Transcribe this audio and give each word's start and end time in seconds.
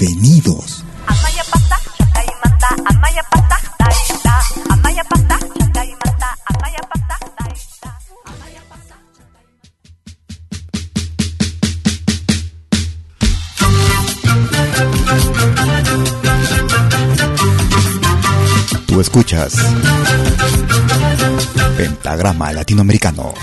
Bienvenidos. 0.00 0.82
Tú 18.86 19.00
escuchas 19.02 19.54
Pentagrama 21.76 22.52
Latinoamericano. 22.54 23.34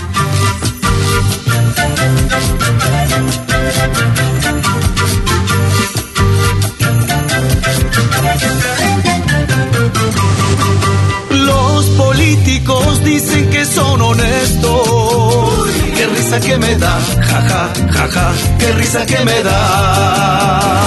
Dicen 13.08 13.48
que 13.50 13.64
son 13.64 14.00
honestos. 14.00 15.68
Qué 15.96 16.06
risa 16.06 16.40
que 16.40 16.58
me 16.58 16.76
da, 16.76 16.98
jaja, 17.28 17.70
jaja, 17.90 18.32
qué 18.58 18.72
risa 18.72 19.06
que 19.06 19.24
me 19.24 19.42
da. 19.42 20.82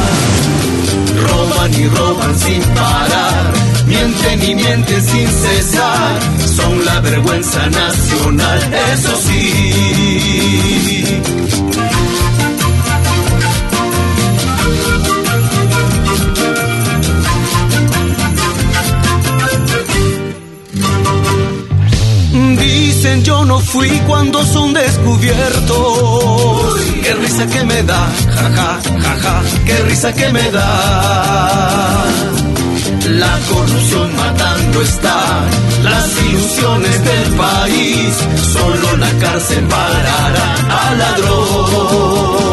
Roban 1.27 1.73
y 1.73 1.87
roban 1.87 2.39
sin 2.39 2.61
parar, 2.79 3.43
mienten 3.87 4.43
y 4.49 4.55
mienten 4.55 5.01
sin 5.03 5.27
cesar. 5.27 6.19
Son 6.57 6.85
la 6.85 6.99
vergüenza 7.01 7.67
nacional, 7.69 8.59
eso 8.93 9.13
sí. 9.25 10.41
Dicen 23.01 23.23
yo 23.23 23.43
no 23.45 23.59
fui 23.59 23.89
cuando 24.05 24.45
son 24.45 24.75
descubiertos. 24.75 26.75
Qué 27.01 27.15
risa 27.15 27.47
que 27.47 27.63
me 27.63 27.81
da, 27.81 28.07
jaja, 28.29 28.79
jaja, 29.01 29.41
qué 29.65 29.75
risa 29.89 30.13
que 30.13 30.29
me 30.29 30.51
da. 30.51 32.05
La 33.09 33.39
corrupción 33.49 34.15
matando 34.15 34.83
está, 34.83 35.17
las 35.81 36.15
ilusiones 36.27 37.03
del 37.03 37.33
país, 37.33 38.13
solo 38.53 38.95
la 38.97 39.09
cárcel 39.17 39.65
parará 39.65 40.55
al 40.69 40.99
ladrón. 40.99 42.51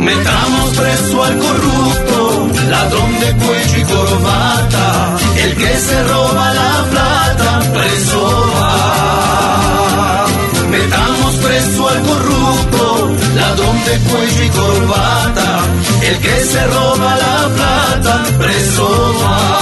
Metamos 0.00 0.68
preso 0.76 1.24
al 1.24 1.38
corrupto, 1.38 2.46
ladrón 2.68 3.20
de 3.20 3.36
cuello 3.36 3.78
y 3.78 3.84
corbata, 3.84 5.16
el 5.44 5.56
que 5.56 5.78
se 5.78 6.04
roba 6.08 6.52
la 6.52 6.84
plata, 6.90 7.62
preso 7.72 8.19
preso 11.60 11.88
al 11.88 12.02
corrupto, 12.02 13.16
ladrón 13.34 13.84
de 13.84 13.98
cuello 14.10 14.44
y 14.44 14.48
corbata, 14.48 15.60
el 16.02 16.18
que 16.18 16.40
se 16.40 16.66
roba 16.66 17.16
la 17.16 17.48
plata, 17.54 18.24
preso 18.38 19.14
va. 19.22 19.60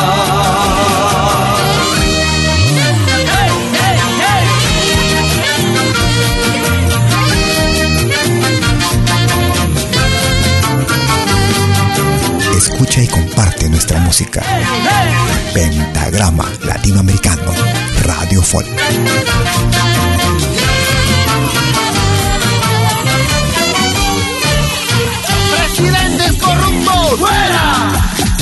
Escucha 12.56 13.02
y 13.02 13.08
comparte 13.08 13.68
nuestra 13.68 13.98
música. 14.00 14.42
Pentagrama 15.52 16.48
Latinoamericano, 16.64 17.52
Radio 18.04 18.42
Folk. 18.42 18.68
Presidentes 25.78 26.36
corruptos, 26.42 27.20
fuera. 27.20 27.92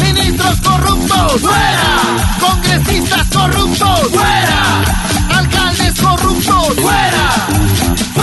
Ministros 0.00 0.58
corruptos, 0.62 1.42
fuera. 1.42 2.00
Congresistas 2.40 3.26
corruptos, 3.28 4.00
fuera. 4.10 4.82
Alcaldes 5.36 6.00
corruptos, 6.00 6.74
fuera. 6.76 8.15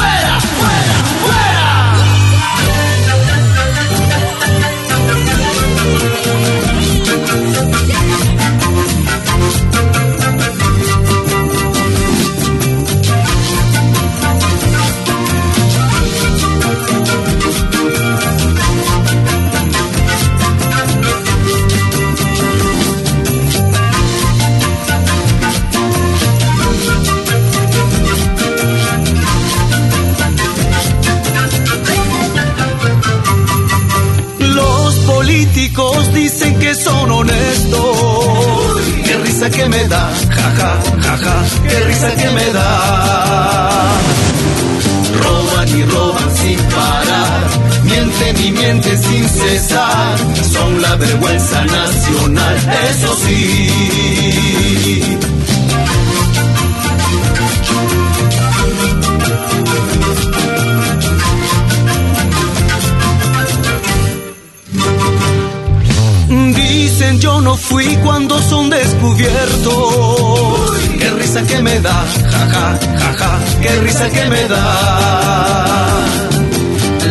Qué 73.64 73.72
risa 73.80 74.10
que 74.10 74.26
me 74.26 74.48
da. 74.48 74.66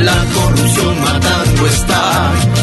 La 0.09 0.19
corrupción 0.35 1.01
matando 1.01 1.67
está 1.67 2.05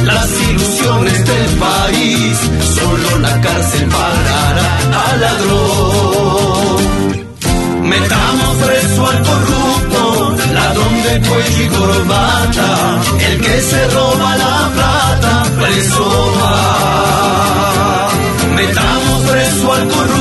las 0.04 0.28
ilusiones 0.50 1.26
del 1.32 1.50
país, 1.68 2.38
solo 2.78 3.20
la 3.20 3.42
cárcel 3.42 3.86
parará 3.98 4.70
al 5.06 5.22
ladrón. 5.22 6.80
Metamos 7.94 8.52
preso 8.66 9.08
al 9.12 9.20
corrupto, 9.30 10.02
ladrón 10.54 10.96
de 11.08 11.14
cuello 11.28 11.64
y 11.64 11.68
corbata, 11.78 12.68
el 13.28 13.36
que 13.42 13.62
se 13.70 13.82
roba 13.96 14.30
la 14.44 14.58
plata, 14.76 15.34
preso 15.60 16.06
va. 16.38 18.10
Metamos 18.56 19.18
preso 19.30 19.74
al 19.74 19.88
corrupto, 19.88 20.19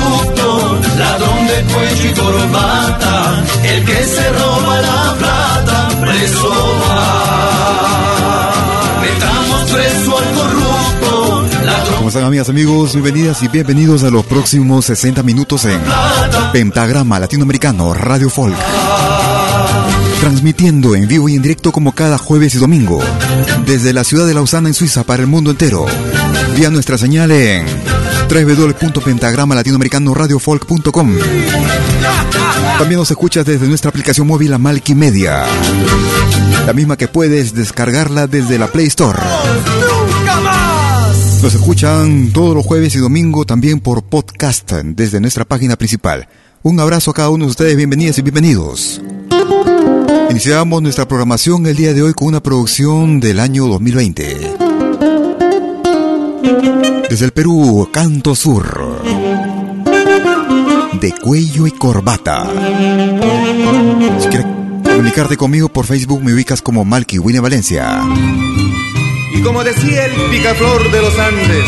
ladrón 0.98 1.46
de 1.46 1.72
cuello 1.72 2.10
y 2.10 2.14
corbata, 2.14 3.44
el 3.64 3.84
que 3.84 4.04
se 4.04 4.32
roba 4.32 4.80
la 4.80 5.14
plata, 5.18 5.88
preso 6.00 6.50
va. 6.82 8.52
Metamos 9.00 9.70
preso 9.70 10.18
al 10.18 10.34
corrupto, 10.34 11.46
ladrón 11.64 11.94
¿Cómo 11.96 12.08
están 12.08 12.24
amigas, 12.24 12.48
amigos? 12.48 12.92
Bienvenidas 12.94 13.42
y 13.42 13.48
bienvenidos 13.48 14.02
a 14.02 14.10
los 14.10 14.26
próximos 14.26 14.86
60 14.86 15.22
minutos 15.22 15.64
en 15.66 15.80
Pentagrama 16.52 17.18
Latinoamericano 17.18 17.94
Radio 17.94 18.28
Folk. 18.28 18.56
Transmitiendo 20.20 20.96
en 20.96 21.06
vivo 21.06 21.28
y 21.28 21.36
en 21.36 21.42
directo 21.42 21.70
como 21.70 21.92
cada 21.92 22.18
jueves 22.18 22.56
y 22.56 22.58
domingo, 22.58 23.00
desde 23.64 23.92
la 23.92 24.02
ciudad 24.02 24.26
de 24.26 24.34
Lausana 24.34 24.68
en 24.68 24.74
Suiza 24.74 25.04
para 25.04 25.22
el 25.22 25.28
mundo 25.28 25.52
entero, 25.52 25.86
vía 26.56 26.70
nuestra 26.70 26.98
señal 26.98 27.30
en 27.30 27.66
www.pentagramalatinoamericanoradiofolk.com. 28.28 31.16
También 32.78 32.98
nos 32.98 33.10
escuchas 33.10 33.46
desde 33.46 33.66
nuestra 33.66 33.90
aplicación 33.90 34.26
móvil 34.26 34.52
Amalki 34.52 34.94
Media, 34.94 35.44
la 36.66 36.72
misma 36.72 36.96
que 36.96 37.08
puedes 37.08 37.54
descargarla 37.54 38.26
desde 38.26 38.58
la 38.58 38.68
Play 38.68 38.86
Store. 38.86 39.18
Nos 41.42 41.54
escuchan 41.54 42.30
todos 42.32 42.54
los 42.54 42.66
jueves 42.66 42.94
y 42.94 42.98
domingo 42.98 43.44
también 43.44 43.80
por 43.80 44.02
podcast 44.02 44.72
desde 44.72 45.20
nuestra 45.20 45.44
página 45.44 45.76
principal. 45.76 46.28
Un 46.62 46.80
abrazo 46.80 47.12
a 47.12 47.14
cada 47.14 47.30
uno 47.30 47.46
de 47.46 47.50
ustedes, 47.50 47.76
bienvenidas 47.76 48.18
y 48.18 48.22
bienvenidos. 48.22 49.00
Iniciamos 50.30 50.82
nuestra 50.82 51.08
programación 51.08 51.66
el 51.66 51.76
día 51.76 51.94
de 51.94 52.02
hoy 52.02 52.12
con 52.12 52.28
una 52.28 52.42
producción 52.42 53.20
del 53.20 53.40
año 53.40 53.66
2020. 53.66 54.67
Desde 57.08 57.24
el 57.26 57.32
Perú, 57.32 57.88
Canto 57.92 58.34
Sur. 58.34 59.02
De 61.00 61.12
cuello 61.12 61.66
y 61.66 61.70
corbata. 61.72 62.46
Si 64.20 64.28
quieres 64.28 64.46
comunicarte 64.82 65.36
conmigo 65.36 65.68
por 65.68 65.84
Facebook, 65.84 66.22
me 66.22 66.32
ubicas 66.32 66.62
como 66.62 66.84
Malky 66.84 67.18
William 67.18 67.42
Valencia. 67.42 68.00
Y 69.34 69.42
como 69.42 69.62
decía 69.62 70.06
el 70.06 70.12
picaflor 70.30 70.90
de 70.90 71.02
los 71.02 71.18
Andes, 71.18 71.66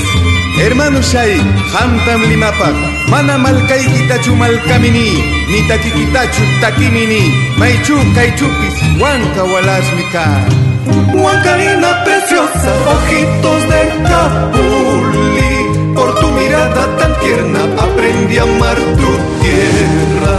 hermano 0.60 1.00
Shai, 1.02 1.38
Hamtam 1.78 2.22
Limapak, 2.22 2.74
Mana 3.08 3.38
Malkai 3.38 3.84
Kitachu 3.86 4.34
Malkamini, 4.34 5.22
Nitakikitachu 5.50 6.42
Takimini, 6.60 7.32
Maichu 7.58 7.96
Kaichupis, 8.14 8.98
Huanca 8.98 9.44
Walasmika. 9.44 10.69
Huancarina 10.86 12.04
preciosa, 12.04 12.72
ojitos 12.94 13.62
de 13.68 13.82
capuli, 14.08 15.94
por 15.94 16.14
tu 16.18 16.26
mirada 16.28 16.96
tan 16.98 17.20
tierna 17.20 17.60
aprendí 17.78 18.38
a 18.38 18.42
amar 18.42 18.76
tu 18.76 19.12
tierra. 19.42 20.36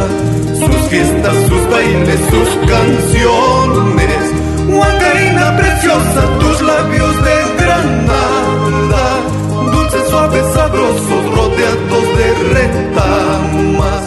Sus 0.60 0.90
fiestas, 0.90 1.36
sus 1.48 1.70
bailes, 1.70 2.20
sus 2.32 2.50
canciones. 2.70 4.24
Huancarina 4.68 5.58
preciosa, 5.58 6.22
tus 6.40 6.62
labios 6.62 7.16
de 7.24 7.64
granada, 7.64 9.06
dulces, 9.72 10.10
suaves, 10.10 10.46
sabrosos, 10.54 11.36
rodeados 11.36 12.06
de 12.18 12.34
retamas, 12.56 14.04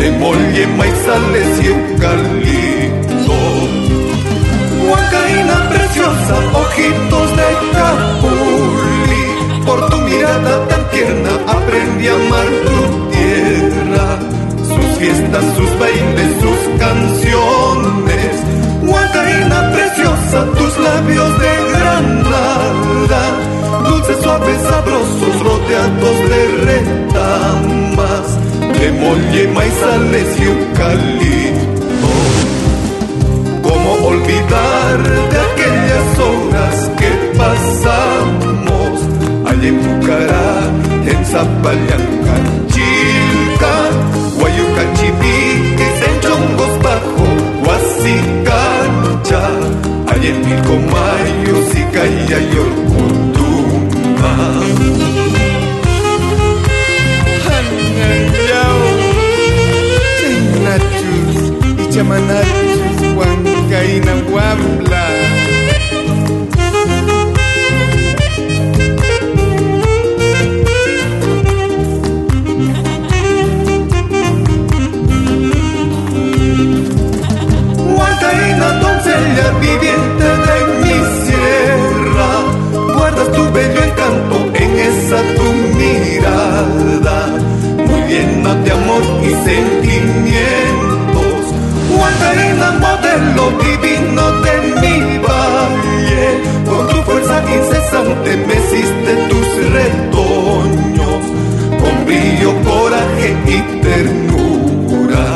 de 0.00 0.10
molle, 0.12 0.66
maizales 0.76 1.62
y 1.62 1.66
eucalipto. 1.66 3.57
Huancaína 5.58 5.68
preciosa, 5.70 6.34
ojitos 6.54 7.36
de 7.36 7.48
capuli, 7.72 9.24
por 9.64 9.90
tu 9.90 9.96
mirada 9.98 10.68
tan 10.68 10.90
tierna 10.90 11.30
aprendí 11.46 12.08
a 12.08 12.14
amar 12.14 12.46
tu 12.64 12.78
tierra. 13.10 14.18
Sus 14.68 14.98
fiestas, 14.98 15.44
sus 15.56 15.78
bailes, 15.78 16.32
sus 16.40 16.60
canciones. 16.78 18.32
Huancaína 18.82 19.72
preciosa, 19.72 20.44
tus 20.56 20.78
labios 20.78 21.38
de 21.38 21.52
granada, 21.72 23.22
dulces, 23.88 24.18
suaves, 24.22 24.60
sabrosos, 24.62 25.42
rodeados 25.42 26.18
de 26.30 26.40
retamas, 26.68 28.26
de 28.78 28.92
molle, 28.92 29.48
maizales 29.48 30.40
y 30.40 30.42
eucalipto. 30.44 31.77
¿Cómo 33.68 33.90
olvidar 34.06 34.96
de 35.32 35.38
aquellas 35.48 36.18
horas 36.18 36.90
que 36.98 37.10
pasamos 37.36 38.94
allá 39.46 39.68
en 39.68 39.78
Pucará, 39.80 40.50
en 41.06 41.20
Zapallanca, 41.26 42.34
Chilca, 42.72 43.74
Guayuca, 44.38 44.82
Chipiques, 44.94 45.96
en 46.08 46.14
Chongos 46.20 46.74
Bajo, 46.82 47.26
Huasicancha, 47.62 49.44
allá 50.12 50.28
en 50.28 50.38
Pilcomayo, 50.42 51.56
Sicaya 51.70 52.38
y 52.40 52.58
Orcutuma. 52.66 54.32
Hanayao, 57.46 58.80
Chinachus 60.18 61.38
Huancaína, 63.88 64.12
Huambla. 64.30 65.04
Huancaína, 77.76 78.68
doncella 78.82 79.50
viviente 79.60 80.28
de 80.46 80.56
mi 80.82 80.96
sierra, 81.24 82.30
guardas 82.94 83.28
tu 83.32 83.42
bello 83.52 83.80
encanto 83.88 84.36
en 84.54 84.70
esa 84.88 85.18
tu 85.36 85.46
mirada, 85.78 87.18
muy 87.86 88.00
llena 88.10 88.54
de 88.64 88.70
amor 88.72 89.02
y 89.22 89.30
sentimientos. 89.48 91.40
Huancaína, 91.90 92.77
modelo 93.18 93.50
divino 93.58 94.32
de 94.42 94.54
mi 94.80 95.18
valle, 95.18 96.26
con 96.68 96.88
tu 96.88 96.96
fuerza 97.02 97.42
incesante 97.42 98.36
meciste 98.46 99.12
tus 99.28 99.48
retoños, 99.72 101.22
con 101.80 102.04
brillo, 102.06 102.52
coraje 102.64 103.36
y 103.46 103.58
ternura. 103.82 105.26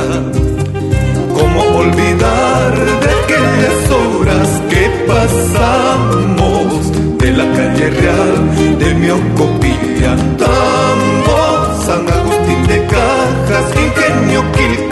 ¿Cómo 1.34 1.78
olvidar 1.78 2.72
de 3.02 3.08
aquellas 3.20 3.90
horas 3.90 4.48
que 4.70 4.84
pasamos 5.06 6.92
de 7.18 7.32
la 7.32 7.44
calle 7.56 7.90
real 7.90 8.78
de 8.78 8.94
Miocopilla, 8.94 10.16
Tambo, 10.38 11.40
San 11.84 12.06
Agustín 12.08 12.66
de 12.66 12.86
Cajas, 12.86 13.66
Ingenio 13.76 14.42
Quilcas 14.52 14.91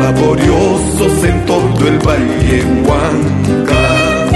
laboriosos 0.00 1.24
en 1.24 1.46
todo 1.46 1.88
el 1.88 1.98
Valle 1.98 2.64
Huanca. 2.84 4.26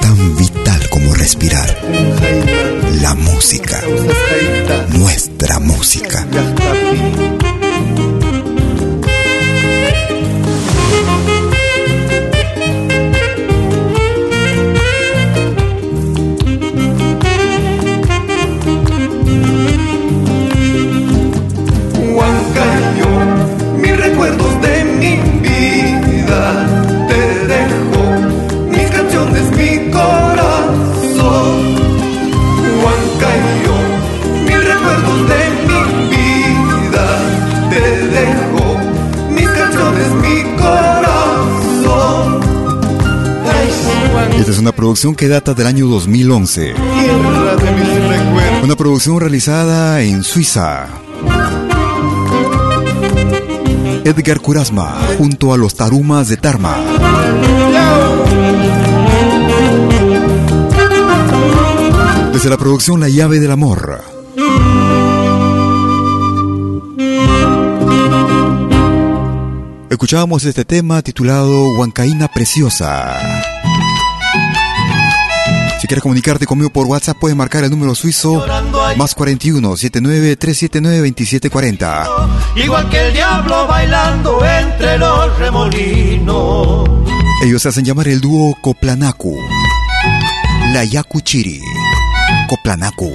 Tan 0.00 0.36
vital 0.36 0.88
como 0.90 1.14
respirar. 1.14 1.68
La 3.00 3.14
música. 3.14 3.80
Nuestra 4.92 5.60
música. 5.60 6.26
Producción 44.76 45.14
que 45.16 45.26
data 45.26 45.54
del 45.54 45.66
año 45.66 45.86
2011. 45.86 46.74
Tierra 46.74 47.56
de 47.56 47.72
mis 47.72 48.08
recuerdos. 48.08 48.62
Una 48.62 48.76
producción 48.76 49.18
realizada 49.18 50.02
en 50.02 50.22
Suiza. 50.22 50.88
Edgar 54.04 54.40
Kurasma 54.40 54.98
junto 55.18 55.52
a 55.52 55.56
los 55.56 55.74
Tarumas 55.74 56.28
de 56.28 56.36
Tarma. 56.36 56.76
Desde 62.32 62.50
la 62.50 62.58
producción 62.58 63.00
La 63.00 63.08
llave 63.08 63.40
del 63.40 63.50
amor. 63.50 64.04
Escuchábamos 69.88 70.44
este 70.44 70.66
tema 70.66 71.00
titulado 71.00 71.70
Huancaína 71.78 72.28
Preciosa. 72.28 73.45
Si 75.86 75.88
quieres 75.88 76.02
comunicarte 76.02 76.46
conmigo 76.46 76.68
por 76.70 76.88
WhatsApp, 76.88 77.16
puedes 77.16 77.36
marcar 77.36 77.62
el 77.62 77.70
número 77.70 77.94
suizo 77.94 78.44
más 78.96 79.14
41 79.14 79.76
79 79.76 80.34
379 80.34 80.96
2740. 80.96 82.06
Igual 82.56 82.90
que 82.90 83.06
el 83.06 83.12
diablo 83.12 83.68
bailando 83.68 84.44
entre 84.44 84.98
los 84.98 85.38
remolinos. 85.38 86.90
Ellos 87.40 87.62
se 87.62 87.68
hacen 87.68 87.84
llamar 87.84 88.08
el 88.08 88.20
dúo 88.20 88.56
Coplanacu. 88.60 89.38
La 90.72 90.82
Yacuchiri. 90.82 91.60
Coplanacu. 92.48 93.12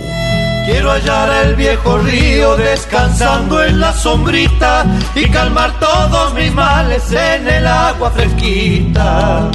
Quiero 0.66 0.92
hallar 0.92 1.48
el 1.48 1.56
viejo 1.58 1.98
río 1.98 2.56
descansando 2.56 3.62
en 3.66 3.82
la 3.82 3.92
sombrita 3.92 4.86
y 5.14 5.28
calmar 5.30 5.78
todos 5.78 6.34
mis 6.36 6.54
males 6.54 7.04
en 7.12 7.50
el 7.50 7.68
agua 7.68 8.12
fresquita. 8.12 9.52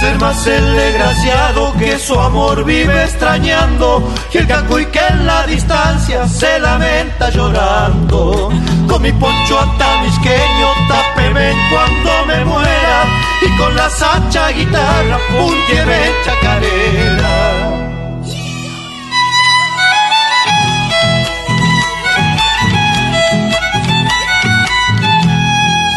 Ser 0.00 0.18
más 0.18 0.46
el 0.46 0.76
desgraciado 0.76 1.74
que 1.78 1.98
su 1.98 2.18
amor 2.18 2.64
vive 2.64 3.04
extrañando 3.04 4.02
y 4.32 4.38
el 4.38 4.46
cacuy 4.46 4.86
que 4.86 4.98
en 4.98 5.26
la 5.26 5.46
distancia 5.46 6.26
se 6.26 6.58
lamenta 6.58 7.28
llorando. 7.28 8.50
Con 8.88 9.02
mi 9.02 9.12
poncho 9.12 9.60
atamisqueño 9.60 10.68
tapeme 10.88 11.52
cuando 11.70 12.26
me 12.28 12.44
muera 12.46 13.04
y 13.42 13.58
con 13.58 13.76
la 13.76 13.90
sacha 13.90 14.48
guitarra 14.52 15.18
puntieme 15.28 15.98
chacarera. 16.24 17.59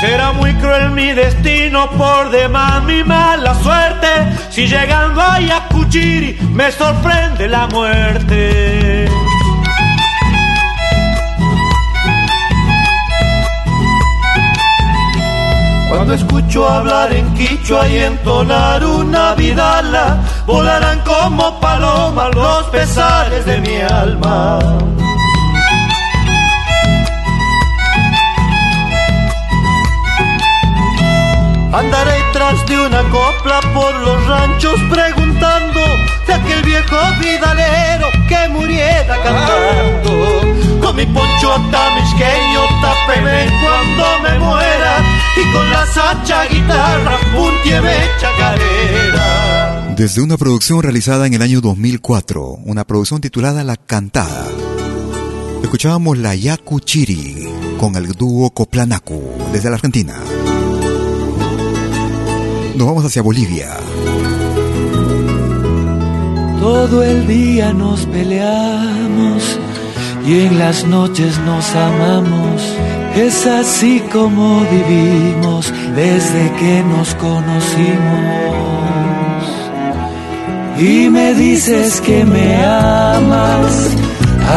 Será 0.06 0.34
muy 0.34 0.54
cruel 0.56 0.92
mi 0.92 1.14
destino, 1.14 1.90
por 1.92 2.30
demás 2.30 2.84
mi 2.84 3.06
mala 3.06 3.56
suerte. 3.56 4.10
Si 4.50 4.68
llegando 4.68 5.22
a 5.22 5.40
Yacuchiri 5.40 6.38
me 6.52 6.70
sorprende 6.74 7.48
la 7.48 7.68
muerte. 7.68 9.08
Cuando 15.88 16.16
escucho 16.16 16.68
hablar 16.68 17.14
en 17.14 17.34
quichua 17.34 17.88
y 17.88 18.00
entonar 18.00 18.86
una 18.86 19.36
vidala, 19.36 20.18
volarán 20.46 21.00
como 21.06 21.62
palomas 21.62 22.36
los 22.36 22.66
pesares 22.66 23.46
de 23.46 23.58
mi 23.62 23.78
alma. 23.78 24.60
Andaré 31.74 32.22
tras 32.32 32.64
de 32.68 32.80
una 32.80 33.02
copla 33.10 33.60
por 33.74 33.96
los 33.96 34.28
ranchos 34.28 34.80
preguntando 34.92 35.80
de 36.28 36.34
aquel 36.34 36.62
viejo 36.62 36.98
vidalero 37.20 38.10
que 38.30 38.48
muriera 38.50 39.18
cantando. 39.24 40.80
Con 40.80 40.96
mi 40.96 41.06
poncho 41.08 41.52
atamisqueño 41.52 42.62
tapeme 42.80 43.50
cuando 43.60 44.06
me 44.22 44.38
muera 44.38 45.02
y 45.36 45.52
con 45.52 45.72
la 45.72 45.86
sacha 45.88 46.46
guitarra 46.46 47.18
puntieme 47.36 47.96
chacarera. 48.20 49.96
Desde 49.98 50.22
una 50.22 50.38
producción 50.38 50.84
realizada 50.84 51.26
en 51.26 51.34
el 51.34 51.42
año 51.42 51.60
2004, 51.60 52.60
una 52.66 52.84
producción 52.84 53.20
titulada 53.20 53.64
La 53.64 53.78
Cantada. 53.78 54.46
Escuchábamos 55.64 56.20
la 56.20 56.36
Yacuchiri 56.36 57.50
con 57.80 57.96
el 57.96 58.12
dúo 58.12 58.52
Coplanacu 58.52 59.24
desde 59.52 59.70
la 59.70 59.78
Argentina. 59.78 60.14
Nos 62.76 62.88
vamos 62.88 63.06
hacia 63.06 63.22
Bolivia. 63.22 63.78
Todo 66.60 67.04
el 67.04 67.28
día 67.28 67.72
nos 67.72 68.06
peleamos 68.08 69.60
y 70.26 70.40
en 70.40 70.58
las 70.58 70.84
noches 70.86 71.38
nos 71.40 71.76
amamos. 71.76 72.62
Es 73.16 73.46
así 73.46 74.02
como 74.12 74.62
vivimos 74.62 75.72
desde 75.96 76.52
que 76.54 76.84
nos 76.84 77.14
conocimos. 77.16 77.64
Y 80.80 81.10
me 81.12 81.36
dices 81.36 82.02
que 82.02 82.26
me 82.26 82.56
amas, 82.66 83.90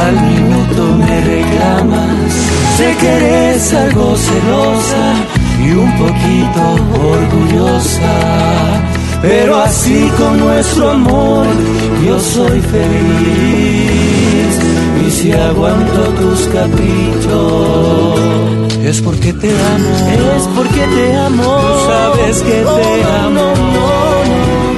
al 0.05 0.15
minuto 0.15 0.97
me 0.97 1.21
reclamas. 1.21 2.33
Sé 2.79 2.97
que 2.99 3.09
eres 3.09 3.75
algo 3.75 4.17
celosa 4.17 5.36
y 5.59 5.71
un 5.71 5.91
poquito 5.99 6.61
orgullosa. 7.13 8.13
Pero 9.23 9.57
así 9.57 10.11
con 10.19 10.39
nuestro 10.39 10.91
amor 10.91 11.47
yo 12.07 12.21
soy 12.21 12.61
feliz. 12.61 14.07
Y 15.07 15.11
si 15.11 15.33
aguanto 15.33 16.01
tus 16.21 16.47
caprichos, 16.49 18.21
es 18.83 19.01
porque 19.01 19.33
te 19.33 19.51
amo. 19.51 20.37
Es 20.37 20.43
porque 20.55 20.87
te 20.95 21.17
amo. 21.17 21.61
Sabes 21.87 22.43
que 22.43 22.65
te 22.65 23.05
amo. 23.25 23.53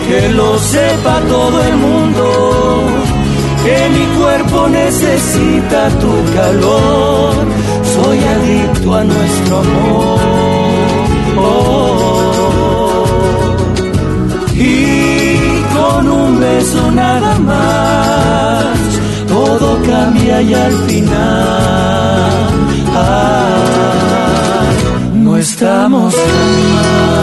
Que 0.08 0.28
lo 0.30 0.58
sepa 0.58 1.20
todo 1.28 1.62
el 1.62 1.76
mundo. 1.76 2.24
Que 3.64 3.88
mi 3.90 4.06
cuerpo 4.18 4.68
necesita 4.68 5.88
tu 6.00 6.12
calor. 6.34 7.34
Soy 7.94 8.18
adicto 8.18 8.94
a 8.94 9.04
nuestro 9.04 9.62
Y 14.54 15.62
con 15.74 16.08
un 16.08 16.40
beso 16.40 16.90
nada 16.90 17.38
más, 17.38 18.78
todo 19.28 19.78
cambia 19.86 20.42
y 20.42 20.54
al 20.54 20.72
final 20.88 22.30
ah, 22.94 23.50
no 25.14 25.36
estamos 25.36 26.14
tan 26.14 26.72
mal. 26.74 27.17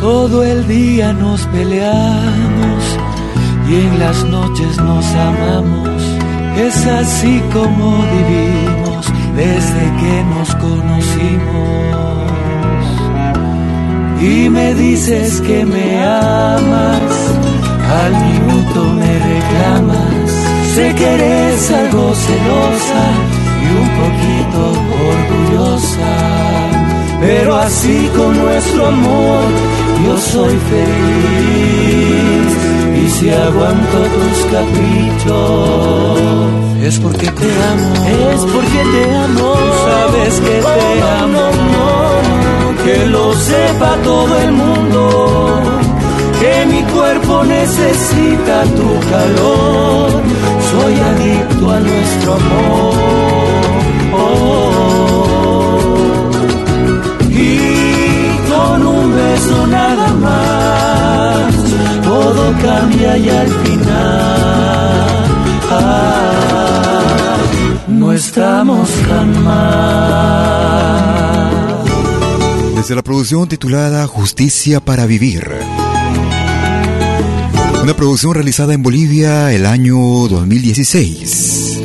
Todo 0.00 0.44
el 0.44 0.66
día 0.66 1.12
nos 1.12 1.46
peleamos 1.46 2.98
y 3.68 3.74
en 3.74 3.98
las 3.98 4.24
noches 4.24 4.76
nos 4.78 5.04
amamos. 5.14 6.02
Es 6.56 6.86
así 6.86 7.42
como 7.52 8.02
vivimos 8.14 9.06
desde 9.36 9.84
que 10.00 10.24
nos 10.34 10.54
conocimos. 10.56 12.05
Y 14.20 14.48
me 14.48 14.74
dices 14.74 15.40
que 15.42 15.64
me 15.64 16.02
amas, 16.02 17.02
al 18.02 18.12
minuto 18.12 18.84
me 18.94 19.18
reclamas. 19.18 20.30
Sé 20.74 20.94
que 20.94 21.06
eres 21.14 21.70
algo 21.70 22.14
celosa 22.14 23.04
y 23.62 23.66
un 23.82 23.88
poquito 24.00 24.60
orgullosa. 25.12 26.12
Pero 27.20 27.56
así 27.56 28.10
con 28.16 28.36
nuestro 28.38 28.86
amor 28.86 29.44
yo 30.04 30.16
soy 30.18 30.56
feliz. 30.70 32.52
Y 33.02 33.10
si 33.10 33.30
aguanto 33.30 33.98
tus 34.16 34.38
caprichos, 34.52 36.18
es 36.82 36.98
porque 37.00 37.26
te 37.30 37.50
amo. 37.72 37.94
Es 38.34 38.40
porque 38.40 38.82
te 38.92 39.14
amo. 39.14 39.54
Sabes 39.84 40.40
que 40.40 40.60
te 40.60 41.02
amo. 41.22 42.05
Que 42.86 43.04
lo 43.06 43.34
sepa 43.34 43.96
todo 44.04 44.38
el 44.38 44.52
mundo, 44.52 45.00
que 46.40 46.66
mi 46.72 46.82
cuerpo 46.94 47.42
necesita 47.44 48.56
tu 48.78 48.90
calor, 49.12 50.08
soy 50.70 50.94
adicto 51.10 51.64
a 51.76 51.80
nuestro 51.80 52.34
amor. 52.34 52.94
Y 57.28 57.58
con 58.50 58.78
un 58.86 59.04
beso 59.20 59.66
nada 59.66 60.08
más, 60.26 61.54
todo 62.04 62.42
cambia 62.66 63.16
y 63.18 63.28
al 63.28 63.48
final. 63.64 65.06
Ah, 65.72 67.36
no 67.88 68.12
estamos 68.12 68.88
tan 69.08 69.28
mal 69.44 71.35
desde 72.76 72.94
la 72.94 73.02
producción 73.02 73.48
titulada 73.48 74.06
Justicia 74.06 74.80
para 74.80 75.06
Vivir. 75.06 75.50
Una 77.82 77.96
producción 77.96 78.34
realizada 78.34 78.74
en 78.74 78.82
Bolivia 78.82 79.50
el 79.52 79.64
año 79.64 79.96
2016. 79.96 81.80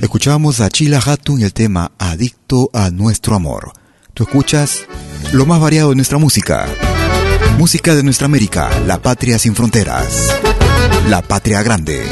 Escuchamos 0.00 0.60
a 0.60 0.70
Chila 0.70 1.02
Hatun 1.04 1.42
el 1.42 1.52
tema 1.52 1.92
Adicto 1.98 2.70
a 2.72 2.88
nuestro 2.90 3.36
amor. 3.36 3.74
Tú 4.14 4.22
escuchas 4.22 4.86
lo 5.32 5.44
más 5.44 5.60
variado 5.60 5.90
de 5.90 5.96
nuestra 5.96 6.16
música. 6.16 6.66
Música 7.58 7.94
de 7.94 8.02
nuestra 8.02 8.24
América, 8.24 8.70
la 8.86 9.02
patria 9.02 9.38
sin 9.38 9.54
fronteras. 9.54 10.28
La 11.10 11.20
patria 11.20 11.62
grande. 11.62 12.02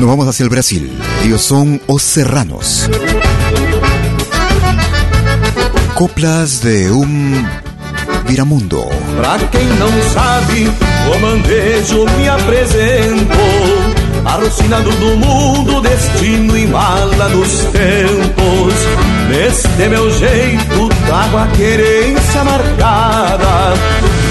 Nos 0.00 0.08
vamos 0.08 0.26
hacia 0.26 0.42
el 0.42 0.50
Brasil. 0.50 0.90
Ellos 1.24 1.42
son 1.42 1.80
Os 1.86 2.02
Serranos. 2.02 2.90
Coplas 5.98 6.60
de 6.60 6.92
um 6.92 7.44
Viramundo. 8.24 8.84
Pra 9.16 9.36
quem 9.50 9.66
não 9.80 9.90
sabe, 10.14 10.70
o 11.12 11.18
mandejo 11.18 12.06
me 12.16 12.28
apresentou. 12.28 13.34
Alucinado 14.24 14.92
do 14.92 15.16
mundo, 15.16 15.80
destino 15.80 16.56
e 16.56 16.68
mala 16.68 17.28
dos 17.30 17.64
tempos. 17.72 18.74
Neste 19.28 19.88
meu 19.88 20.08
jeito, 20.12 20.88
trago 21.04 21.36
a 21.36 21.48
querência 21.48 22.44
marcada. 22.44 23.74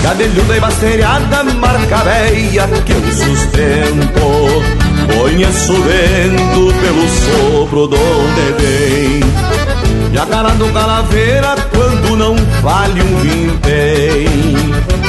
Cadelhuda 0.03 0.55
e 0.55 0.59
basteriada, 0.62 1.43
marca 1.43 1.97
veia 1.97 2.65
que 2.86 2.93
eu 2.93 3.12
sustento. 3.12 4.87
Conheço 5.15 5.73
o 5.73 5.81
vento 5.81 6.73
pelo 6.81 7.07
sopro 7.09 7.87
do 7.87 7.97
vem. 8.57 9.19
E 10.13 10.17
a 10.17 10.25
cara 10.25 10.49
do 10.51 10.67
calaveira 10.73 11.55
quando 11.69 12.15
não 12.15 12.35
vale 12.61 13.01
um 13.01 13.17
vintém 13.17 14.27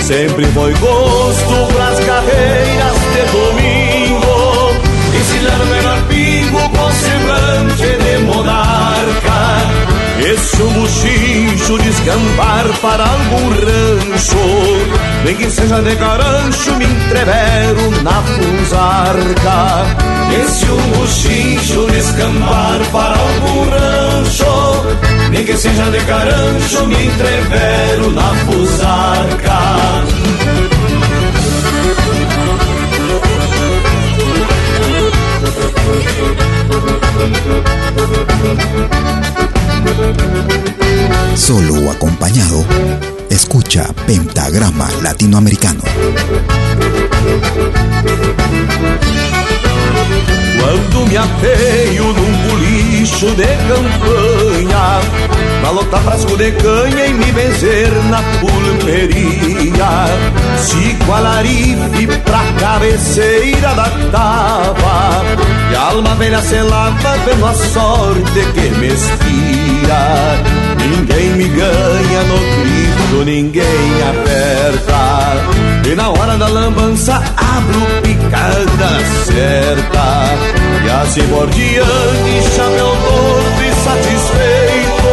Sempre 0.03 0.45
foi 0.47 0.75
gosto 0.75 1.73
pras 1.73 2.01
carreiras 2.01 2.97
de 3.15 3.23
domingo 3.33 4.75
Ensinar 5.15 5.61
o 5.63 5.67
pingo 6.09 6.18
com 6.69 6.93
semblante 6.93 7.97
de 8.05 8.19
monarca. 8.25 9.39
Esse 10.21 10.63
o 10.63 10.71
buchincho 10.71 11.79
de 11.79 11.89
escampar 11.89 12.67
para 12.83 13.05
algum 13.05 13.49
rancho 13.51 14.39
Nem 15.25 15.37
que 15.37 15.49
seja 15.49 15.81
de 15.81 15.97
carancho 15.97 16.75
me 16.77 16.85
entrevero 16.85 18.03
na 18.03 18.23
fusarca. 18.23 19.87
Esse 20.43 20.67
o 20.67 20.77
buchincho 20.77 21.87
de 21.87 21.99
escampar 21.99 22.81
para 22.93 23.15
algum 23.15 23.71
rancho 23.71 24.85
Nem 25.31 25.45
que 25.45 25.57
seja 25.57 25.91
de 25.91 26.01
carancho 26.01 26.87
me 26.87 27.07
entrevero 27.07 28.11
na 28.11 28.35
fusarca 28.45 29.59
Solo 41.35 41.75
o 41.75 41.91
acompañado, 41.91 42.65
escucha 43.31 43.93
Pentagrama 44.07 44.91
Latinoamericano. 45.03 45.83
Quando 50.61 51.07
me 51.09 51.17
apeio 51.17 52.05
num 52.05 52.49
bolicho 52.49 53.27
de 53.35 53.47
campanha 53.69 55.01
Pra 55.61 55.71
lotar 55.71 56.01
frasco 56.03 56.37
de 56.37 56.53
canha 56.53 57.07
e 57.07 57.15
me 57.15 57.33
benzer 57.33 57.91
na 58.11 58.23
pulperia. 58.41 59.79
Sigo 60.59 61.13
a 61.13 61.21
larife 61.21 62.07
pra 62.25 62.45
cabeceira 62.61 63.75
da 63.75 63.91
tava 64.11 65.25
E 65.73 65.77
a 65.77 65.81
alma 65.81 66.15
velha 66.17 66.41
se 66.43 66.61
lava 66.61 67.17
vendo 67.25 67.47
a 67.47 67.55
sorte 67.55 68.41
que 68.55 68.69
me 68.79 68.89
estira 68.89 70.39
Ninguém 70.79 71.31
me 71.31 71.49
ganha 71.49 72.23
no 72.25 72.39
grito, 72.39 73.25
ninguém 73.25 74.03
aperta 74.11 75.58
E 75.91 75.95
na 75.95 76.11
hora 76.11 76.37
da 76.37 76.49
lambança 76.49 77.15
abro 77.15 77.81
picada 78.03 78.91
certa. 79.25 80.37
E 80.85 80.91
assim 80.91 81.27
por 81.29 81.49
diante, 81.49 82.55
chapéu 82.55 82.95
torto 83.05 83.63
e 83.63 83.73
satisfeito. 83.85 85.09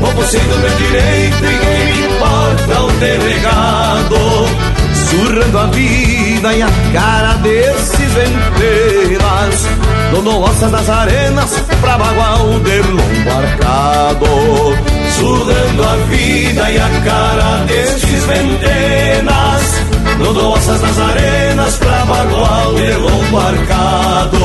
Como 0.00 0.22
sendo 0.24 0.58
meu 0.58 0.70
direito 0.70 1.44
e 1.44 1.58
quem 1.58 1.84
me 1.92 2.14
importa 2.14 2.80
o 2.80 2.92
delegado 2.92 4.79
Surrando 5.10 5.58
a 5.58 5.66
vida 5.66 6.52
e 6.52 6.62
a 6.62 6.68
cara 6.92 7.34
desses 7.34 8.12
ventenas 8.12 9.90
Dando 10.12 10.40
osas 10.40 10.70
das 10.72 10.90
arenas 10.90 11.50
pra 11.80 11.96
bagual 11.96 12.58
de 12.60 12.78
lombo 12.82 13.30
arcado. 13.30 14.26
Surrando 15.16 15.84
a 15.84 15.96
vida 16.08 16.70
e 16.70 16.78
a 16.78 16.88
cara 17.04 17.64
destes 17.66 18.24
ventenas. 18.24 19.82
Dando 20.18 20.50
osas 20.50 20.80
das 20.80 20.98
arenas 20.98 21.76
pra 21.76 22.04
bagual 22.06 22.74
de 22.74 22.92
lombo 22.94 23.38
arcado 23.38 24.40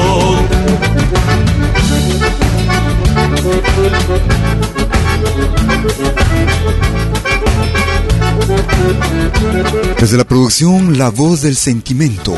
Desde 9.99 10.17
la 10.17 10.23
producción 10.23 10.97
La 10.97 11.10
Voz 11.10 11.41
del 11.41 11.55
Sentimiento. 11.55 12.36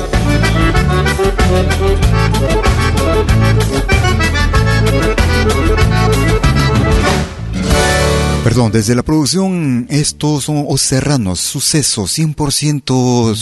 Perdón, 8.43 8.71
desde 8.71 8.95
la 8.95 9.03
producción 9.03 9.87
estos 9.89 10.45
son 10.45 10.65
Os 10.69 10.81
Serranos, 10.81 11.41
sucesos, 11.41 12.17
100% 12.17 13.35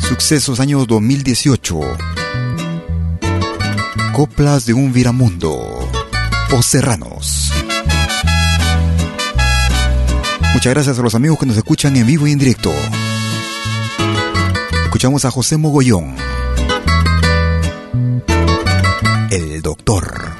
sucesos 0.00 0.60
año 0.60 0.84
2018. 0.84 1.80
Coplas 4.12 4.66
de 4.66 4.74
un 4.74 4.92
Viramundo, 4.92 5.58
Os 6.52 6.66
Serranos. 6.66 7.49
Muchas 10.52 10.74
gracias 10.74 10.98
a 10.98 11.02
los 11.02 11.14
amigos 11.14 11.38
que 11.38 11.46
nos 11.46 11.56
escuchan 11.56 11.96
en 11.96 12.06
vivo 12.06 12.26
y 12.26 12.32
en 12.32 12.38
directo. 12.38 12.70
Escuchamos 14.84 15.24
a 15.24 15.30
José 15.30 15.56
Mogollón. 15.56 16.14
El 19.30 19.62
doctor. 19.62 20.32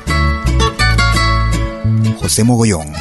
José 2.20 2.44
Mogollón. 2.44 2.92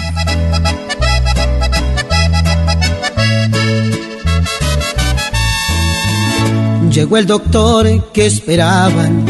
Llegó 6.91 7.17
el 7.17 7.27
doctor 7.27 8.11
que 8.11 8.25
esperaban, 8.25 9.25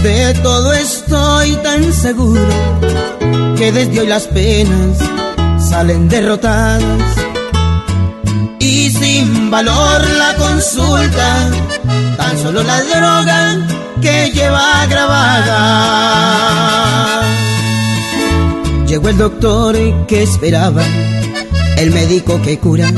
de 0.04 0.34
todo 0.44 0.74
estoy 0.74 1.56
tan 1.58 1.94
seguro 1.94 2.42
que 3.58 3.72
desde 3.72 4.02
hoy 4.02 4.08
las 4.08 4.28
penas 4.28 4.98
salen 5.58 6.10
derrotadas 6.10 7.16
y 8.60 8.90
sin 8.90 9.50
valor 9.50 10.02
la 10.18 10.36
consulta, 10.36 11.50
tan 12.18 12.38
solo 12.38 12.64
la 12.64 12.82
droga 12.84 13.58
que 14.02 14.30
lleva 14.32 14.86
grabada. 14.88 15.54
Llegó 18.86 19.08
el 19.10 19.18
doctor 19.18 19.78
que 20.08 20.24
esperaba, 20.24 20.84
el 21.78 21.92
médico 21.92 22.42
que 22.42 22.60
cura 22.60 22.92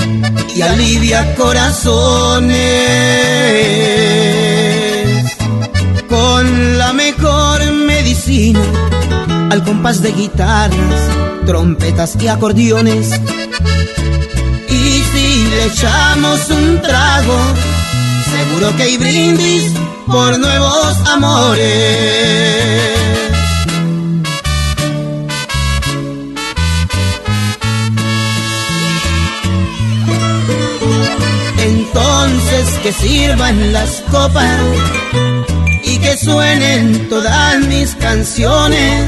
y 0.55 0.61
alivia 0.61 1.35
corazones. 1.35 2.55
Con 6.09 6.74
al 8.35 9.63
compás 9.63 10.01
de 10.01 10.11
guitarras, 10.11 11.01
trompetas 11.45 12.17
y 12.19 12.27
acordeones. 12.27 13.09
Y 14.67 15.03
si 15.11 15.47
le 15.49 15.65
echamos 15.67 16.49
un 16.49 16.81
trago, 16.81 17.37
seguro 18.29 18.75
que 18.75 18.83
hay 18.83 18.97
brindis 18.97 19.71
por 20.05 20.37
nuevos 20.37 20.97
amores. 21.07 21.65
Entonces 31.57 32.79
que 32.83 32.91
sirvan 32.91 33.71
las 33.71 34.03
copas 34.11 34.59
y 36.15 36.17
que 36.17 36.25
suenen 36.25 37.09
todas 37.09 37.59
mis 37.67 37.95
canciones. 37.95 39.05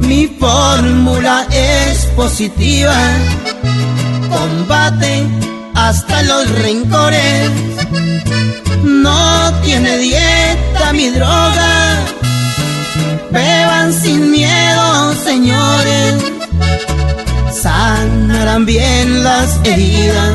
Mi 0.00 0.26
fórmula 0.26 1.46
es 1.50 2.06
positiva, 2.16 2.96
combate 4.30 5.24
hasta 5.74 6.22
los 6.22 6.48
rencores. 6.62 7.50
No 8.82 9.52
tiene 9.64 9.98
dieta 9.98 10.92
mi 10.92 11.10
droga, 11.10 11.96
beban 13.30 13.92
sin 13.92 14.30
miedo, 14.30 15.14
señores. 15.24 16.14
Sanarán 17.62 18.66
bien 18.66 19.22
las 19.22 19.60
heridas 19.64 20.34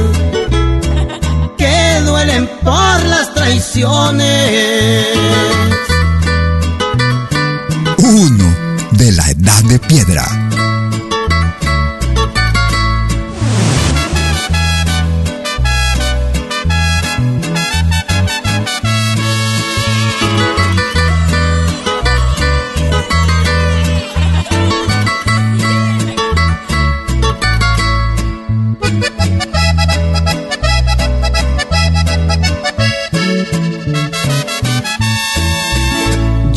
que 1.57 2.01
duelen 2.05 2.47
por 2.63 3.03
las 3.05 3.26
traiciones. 3.47 5.05
Uno 7.97 8.55
de 8.91 9.11
la 9.13 9.29
edad 9.29 9.63
de 9.63 9.79
piedra. 9.79 10.46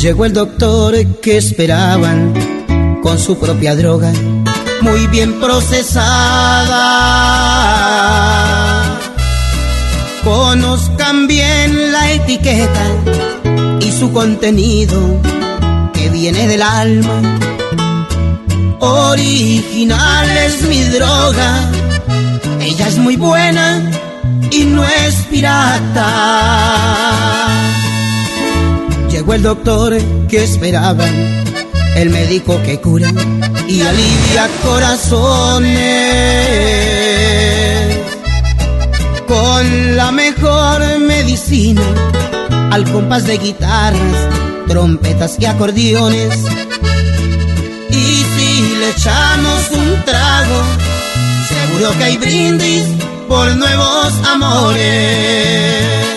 Llegó 0.01 0.25
el 0.25 0.33
doctor 0.33 0.97
que 1.21 1.37
esperaban 1.37 2.33
con 3.03 3.19
su 3.19 3.39
propia 3.39 3.77
droga, 3.77 4.11
muy 4.81 5.07
bien 5.09 5.39
procesada. 5.39 5.99
Conozcan 10.25 11.27
bien 11.27 11.93
la 11.93 12.13
etiqueta 12.13 12.87
y 13.81 13.93
su 13.93 14.11
contenido 14.11 14.99
que 15.93 16.09
viene 16.09 16.49
del 16.49 16.63
alma. 16.63 17.21
Original 18.79 20.31
es 20.31 20.63
mi 20.63 20.83
droga, 20.85 21.71
ella 22.59 22.89
es 22.89 22.97
muy 22.97 23.17
buena 23.17 23.91
y 24.51 24.65
no 24.65 24.83
es 24.83 25.15
pirata. 25.31 26.71
Llegó 29.20 29.35
el 29.35 29.42
doctor 29.42 29.98
que 30.28 30.44
esperaban, 30.44 31.44
el 31.94 32.09
médico 32.09 32.59
que 32.62 32.80
cura 32.80 33.12
y 33.68 33.83
alivia 33.83 34.48
corazones. 34.64 35.78
Con 39.28 39.96
la 39.98 40.11
mejor 40.11 41.00
medicina, 41.00 41.83
al 42.70 42.90
compás 42.90 43.26
de 43.26 43.37
guitarras, 43.37 44.16
trompetas 44.66 45.37
y 45.38 45.44
acordeones. 45.44 46.38
Y 47.90 48.24
si 48.24 48.74
le 48.78 48.88
echamos 48.88 49.70
un 49.72 50.02
trago, 50.06 50.62
seguro 51.46 51.90
que 51.98 52.04
hay 52.04 52.16
brindis 52.16 52.85
por 53.28 53.54
nuevos 53.54 54.14
amores. 54.33 56.10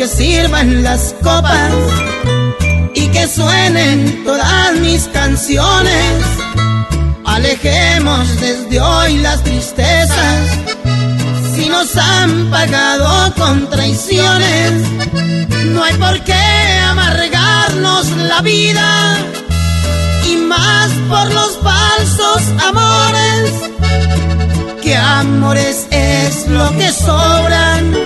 Que 0.00 0.08
sirvan 0.08 0.82
las 0.82 1.14
copas 1.22 1.74
y 2.94 3.06
que 3.08 3.28
suenen 3.28 4.24
todas 4.24 4.74
mis 4.76 5.02
canciones. 5.08 6.24
Alejemos 7.26 8.26
desde 8.40 8.80
hoy 8.80 9.18
las 9.18 9.44
tristezas 9.44 10.48
si 11.54 11.68
nos 11.68 11.94
han 11.98 12.50
pagado 12.50 13.34
con 13.34 13.68
traiciones. 13.68 14.72
No 15.66 15.84
hay 15.84 15.94
por 15.96 16.18
qué 16.24 16.44
amargarnos 16.88 18.06
la 18.16 18.40
vida 18.40 19.18
y 20.30 20.36
más 20.36 20.90
por 21.10 21.30
los 21.30 21.58
falsos 21.58 22.42
amores. 22.68 23.52
Que 24.82 24.96
amores 24.96 25.86
es 25.90 26.46
lo 26.46 26.70
que 26.78 26.90
sobran 26.90 27.99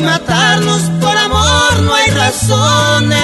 matarnos 0.00 0.82
por 1.00 1.16
amor 1.16 1.82
no 1.82 1.94
hay 1.94 2.10
razones. 2.10 3.18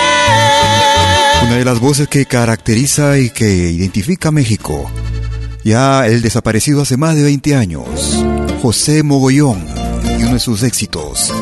Una 1.42 1.56
de 1.56 1.64
las 1.64 1.80
voces 1.80 2.08
que 2.08 2.26
caracteriza 2.26 3.18
y 3.18 3.30
que 3.30 3.70
identifica 3.70 4.28
a 4.28 4.32
México. 4.32 4.90
Ya 5.64 6.06
el 6.06 6.22
desaparecido 6.22 6.82
hace 6.82 6.96
más 6.96 7.16
de 7.16 7.24
20 7.24 7.56
años, 7.56 7.84
José 8.62 9.02
Mogollón, 9.02 9.66
y 10.18 10.22
uno 10.22 10.34
de 10.34 10.40
sus 10.40 10.62
éxitos, 10.62 11.32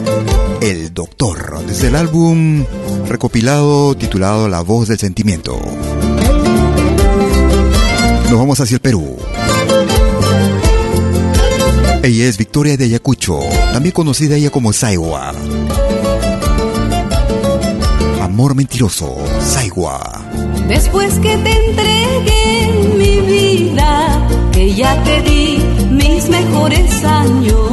El 0.63 0.95
Doctor, 0.95 1.65
desde 1.67 1.89
el 1.89 1.97
álbum 1.97 2.65
recopilado 3.07 3.95
titulado 3.95 4.49
La 4.49 4.63
Voz 4.63 4.89
del 4.89 4.99
Sentimiento. 4.99 5.61
Nos 8.31 8.39
vamos 8.39 8.61
hacia 8.61 8.77
el 8.77 8.81
Perú. 8.81 9.17
Ella 12.05 12.27
es 12.27 12.37
Victoria 12.37 12.77
de 12.77 12.85
Ayacucho, 12.85 13.41
también 13.73 13.95
conocida 13.95 14.37
ella 14.37 14.51
como 14.51 14.75
Saigua. 14.75 15.33
Amor 18.21 18.55
mentiroso, 18.55 19.17
Saigua. 19.41 20.23
Después 20.69 21.15
que 21.21 21.35
te 21.39 21.51
entregué 21.51 22.95
mi 22.99 23.21
vida, 23.21 24.29
que 24.53 24.75
ya 24.75 25.03
te 25.03 25.23
di 25.23 25.59
mis 25.93 26.29
mejores 26.29 27.05
años. 27.05 27.71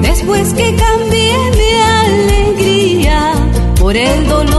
Después 0.00 0.54
que 0.54 0.76
cambié 0.76 1.36
mi 1.58 1.72
alegría 2.06 3.32
por 3.78 3.94
el 3.94 4.26
dolor 4.26 4.55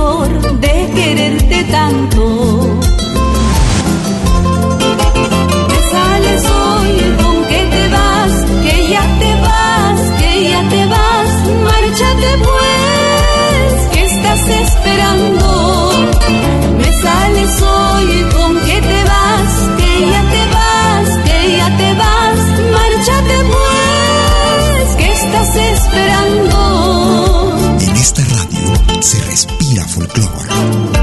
respira 29.37 29.85
folclore. 29.85 30.96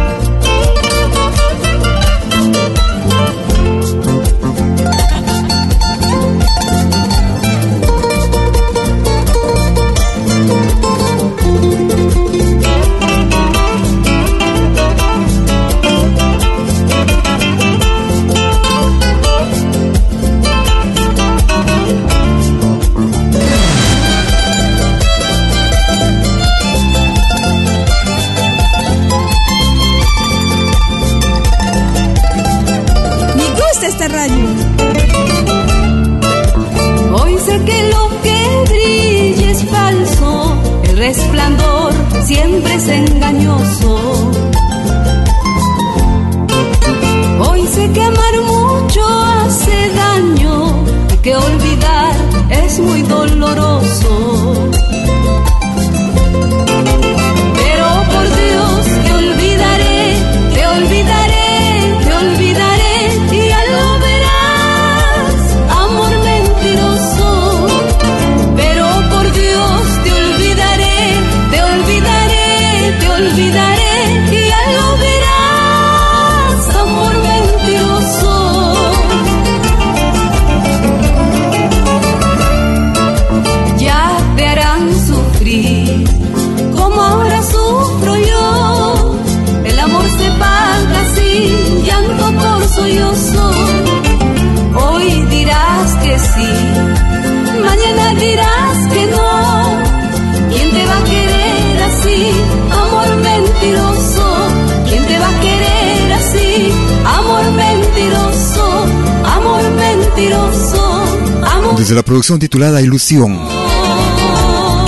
Desde 111.85 111.97
la 111.97 112.03
producción 112.03 112.39
titulada 112.39 112.81
Ilusión, 112.81 113.39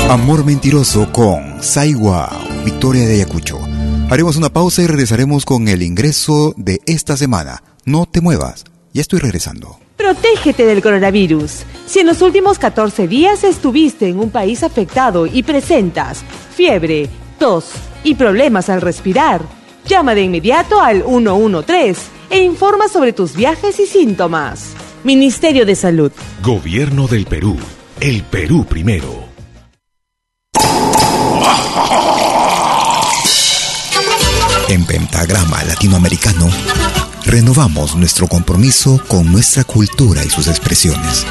Amor 0.09 0.47
Mentiroso 0.47 1.13
con 1.13 1.63
Saiwa, 1.63 2.31
Victoria 2.65 3.07
de 3.07 3.17
Ayacucho. 3.17 3.61
Haremos 4.09 4.37
una 4.37 4.49
pausa 4.49 4.81
y 4.81 4.87
regresaremos 4.87 5.45
con 5.45 5.69
el 5.69 5.83
ingreso 5.83 6.55
de 6.57 6.81
esta 6.87 7.19
semana. 7.19 7.63
No 7.85 8.07
te 8.07 8.23
muevas, 8.23 8.65
ya 8.95 9.03
estoy 9.03 9.19
regresando. 9.19 9.79
Protégete 9.99 10.65
del 10.65 10.81
coronavirus. 10.81 11.65
Si 11.85 11.99
en 11.99 12.07
los 12.07 12.23
últimos 12.23 12.59
14 12.59 13.07
días 13.07 13.45
estuviste 13.45 14.09
en 14.09 14.19
un 14.19 14.31
país 14.31 14.63
afectado 14.63 15.27
y 15.27 15.43
presentas 15.43 16.23
fiebre, 16.55 17.11
tos 17.39 17.73
y 18.05 18.15
problemas 18.15 18.71
al 18.71 18.81
respirar, 18.81 19.43
llama 19.87 20.15
de 20.15 20.23
inmediato 20.23 20.81
al 20.81 21.05
113 21.05 22.01
e 22.31 22.39
informa 22.39 22.89
sobre 22.89 23.13
tus 23.13 23.37
viajes 23.37 23.81
y 23.81 23.87
síntomas. 23.87 24.86
Ministerio 25.07 25.65
de 25.65 25.77
Salud. 25.77 26.11
Gobierno 26.43 27.07
del 27.07 27.27
Perú. 27.27 27.57
El 28.01 28.25
Perú 28.25 28.67
primero. 28.69 29.29
En 34.69 34.85
Pentagrama 34.85 35.63
Latinoamericano, 35.63 36.49
renovamos 37.25 37.95
nuestro 37.95 38.27
compromiso 38.27 39.01
con 39.07 39.31
nuestra 39.31 39.63
cultura 39.63 40.25
y 40.25 40.29
sus 40.29 40.49
expresiones. 40.49 41.25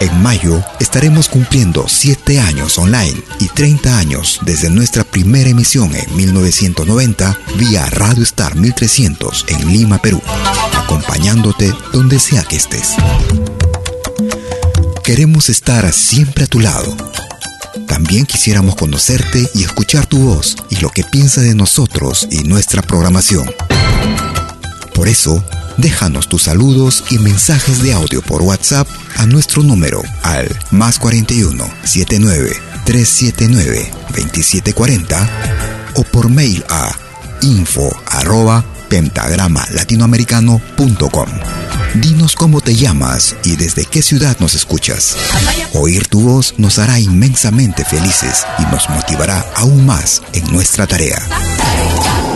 En 0.00 0.22
mayo 0.22 0.62
estaremos 0.78 1.28
cumpliendo 1.28 1.86
7 1.88 2.40
años 2.40 2.78
online 2.78 3.20
y 3.40 3.48
30 3.48 3.98
años 3.98 4.38
desde 4.42 4.70
nuestra 4.70 5.04
primera 5.04 5.50
emisión 5.50 5.94
en 5.94 6.16
1990 6.16 7.38
vía 7.56 7.86
Radio 7.90 8.22
Star 8.22 8.54
1300 8.54 9.46
en 9.48 9.72
Lima, 9.72 9.98
Perú 9.98 10.22
acompañándote 10.88 11.74
donde 11.92 12.18
sea 12.18 12.44
que 12.44 12.56
estés. 12.56 12.94
Queremos 15.04 15.50
estar 15.50 15.92
siempre 15.92 16.44
a 16.44 16.46
tu 16.46 16.60
lado. 16.60 16.96
También 17.86 18.24
quisiéramos 18.24 18.74
conocerte 18.74 19.50
y 19.54 19.64
escuchar 19.64 20.06
tu 20.06 20.18
voz 20.18 20.56
y 20.70 20.76
lo 20.76 20.90
que 20.90 21.04
piensas 21.04 21.44
de 21.44 21.54
nosotros 21.54 22.26
y 22.30 22.44
nuestra 22.44 22.80
programación. 22.80 23.50
Por 24.98 25.06
eso, 25.06 25.44
déjanos 25.76 26.28
tus 26.28 26.42
saludos 26.42 27.04
y 27.08 27.20
mensajes 27.20 27.84
de 27.84 27.92
audio 27.92 28.20
por 28.20 28.42
WhatsApp 28.42 28.88
a 29.16 29.26
nuestro 29.26 29.62
número 29.62 30.02
al 30.24 30.48
más 30.72 30.98
41 30.98 31.64
79 31.84 32.56
379 32.84 33.92
2740 34.08 35.92
o 35.94 36.02
por 36.02 36.30
mail 36.30 36.64
a 36.68 36.90
info 37.42 37.96
arroba 38.06 38.64
pentagramalatinoamericano.com. 38.88 41.28
Dinos 41.94 42.34
cómo 42.34 42.60
te 42.60 42.74
llamas 42.74 43.36
y 43.44 43.54
desde 43.54 43.84
qué 43.84 44.02
ciudad 44.02 44.36
nos 44.40 44.56
escuchas. 44.56 45.16
Oír 45.74 46.08
tu 46.08 46.22
voz 46.22 46.54
nos 46.58 46.80
hará 46.80 46.98
inmensamente 46.98 47.84
felices 47.84 48.44
y 48.58 48.62
nos 48.62 48.90
motivará 48.90 49.46
aún 49.54 49.86
más 49.86 50.22
en 50.32 50.52
nuestra 50.52 50.88
tarea. 50.88 51.22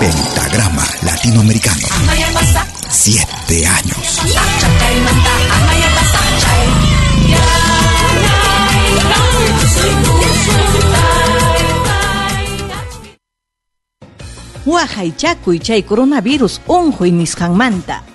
Pentagrama 0.02 0.82
Latinoamericano. 1.02 1.86
Siete 2.90 3.64
años. 3.68 4.18
Wahaychakuy 14.66 15.60
chay 15.60 15.84
coronavirus 15.84 16.60
unhuy 16.66 17.12
nisqanmanta. 17.12 18.02
Sichu 18.02 18.11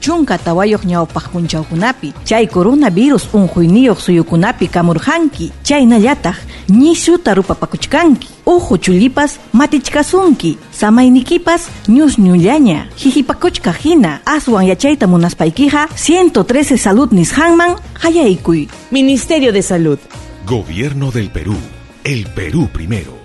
chunka 0.00 0.38
tawayuq 0.38 0.84
ñawpaq 0.84 1.28
punchawkunapi 1.32 2.12
chay 2.24 2.46
coronavirus 2.46 3.28
unhuyniyuq 3.34 3.98
suyukunapi 4.00 4.68
kamurhanki 4.68 5.52
chaynallataq 5.62 6.36
ñishuta 6.70 7.34
rupapakuchkanki 7.34 8.28
uhu 8.46 8.78
chullipas 8.78 9.38
matichkasunki 9.52 10.58
samaynikipas 10.70 11.68
ñusñullaña 11.88 12.86
hihipakuchka 12.96 13.72
hina 13.72 14.20
aswan 14.24 14.66
yachayta 14.66 15.06
munaspaykiqa 15.06 15.88
113 15.96 16.76
salud 16.76 17.12
nisqanman 17.12 17.76
hayaykuy 18.02 18.68
Ministerio 18.90 19.52
de 19.52 19.62
Salud. 19.62 19.98
Gobierno 20.46 21.10
del 21.10 21.30
Perú. 21.30 21.56
El 22.04 22.26
Perú 22.28 22.68
primero 22.72 23.17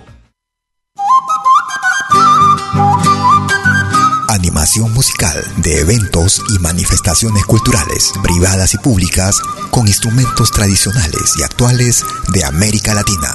Animación 4.28 4.92
musical 4.92 5.44
de 5.58 5.80
eventos 5.80 6.40
y 6.54 6.58
manifestaciones 6.58 7.44
culturales, 7.44 8.10
privadas 8.22 8.74
y 8.74 8.78
públicas, 8.78 9.36
con 9.70 9.86
instrumentos 9.86 10.50
tradicionales 10.50 11.34
y 11.38 11.42
actuales 11.42 12.04
de 12.32 12.44
América 12.44 12.94
Latina. 12.94 13.34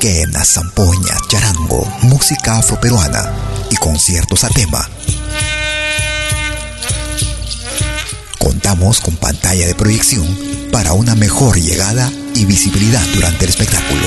Quena, 0.00 0.44
zampoña, 0.44 1.16
charango, 1.28 1.86
música 2.02 2.58
afroperuana 2.58 3.32
y 3.70 3.76
conciertos 3.76 4.44
a 4.44 4.48
tema. 4.48 4.88
Contamos 8.38 9.00
con 9.00 9.16
pantalla 9.16 9.66
de 9.66 9.74
proyección 9.74 10.26
para 10.72 10.92
una 10.92 11.14
mejor 11.14 11.58
llegada 11.58 12.10
y 12.34 12.44
visibilidad 12.44 13.02
durante 13.14 13.44
el 13.44 13.50
espectáculo. 13.50 14.06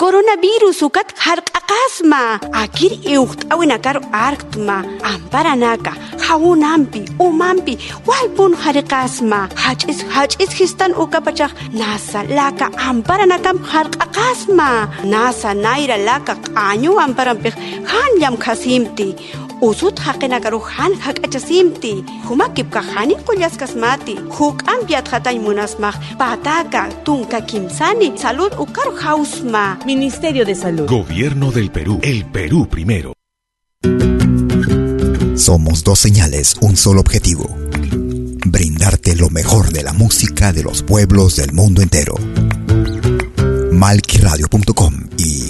Coronavirus 0.00 0.80
ukat 0.88 1.12
harq'aqasma 1.12 2.40
akir 2.56 2.92
iuqt'awinakar 3.04 4.00
arktma 4.16 4.76
amparanaka 5.04 5.92
hawunampi 6.24 7.02
umanpi 7.26 7.74
walpun 8.08 8.56
harqasma 8.62 9.40
hach'is 9.64 10.00
hach'is 10.14 10.56
histan 10.60 10.96
ukapachaq 11.02 11.52
nasa 11.80 12.24
laka 12.38 12.72
amparanakam 12.90 13.60
harq'aqasma 13.72 14.70
nasa 15.12 15.52
nayra 15.66 16.00
laka 16.08 16.32
q'añu 16.48 16.96
amparanpik 17.06 17.54
hanllam 17.92 18.40
khasimti 18.44 19.08
usut 19.60 19.98
haqinakaru 20.06 20.60
han 20.76 20.92
hak'achasimti 21.06 21.92
humakipka 22.28 22.80
hani 22.92 23.16
qullasqasmati 23.26 24.14
huk'ampiat 24.36 25.06
hatay 25.12 25.38
munasmaq 25.46 25.96
pataka 26.20 26.82
tunka 27.04 27.40
kimsani 27.40 28.08
salud 28.24 28.52
ukaru 28.64 28.92
hausma 29.04 29.64
Ministerio 29.86 30.44
de 30.44 30.54
Salud. 30.54 30.88
Gobierno 30.88 31.50
del 31.50 31.70
Perú. 31.70 31.98
El 32.02 32.24
Perú 32.26 32.68
primero. 32.68 33.12
Somos 35.36 35.84
dos 35.84 35.98
señales, 35.98 36.56
un 36.60 36.76
solo 36.76 37.00
objetivo. 37.00 37.48
Brindarte 38.46 39.16
lo 39.16 39.30
mejor 39.30 39.72
de 39.72 39.82
la 39.82 39.92
música 39.92 40.52
de 40.52 40.62
los 40.62 40.82
pueblos 40.82 41.36
del 41.36 41.52
mundo 41.52 41.82
entero. 41.82 42.14
Malquiradio.com 43.72 45.08
y 45.16 45.49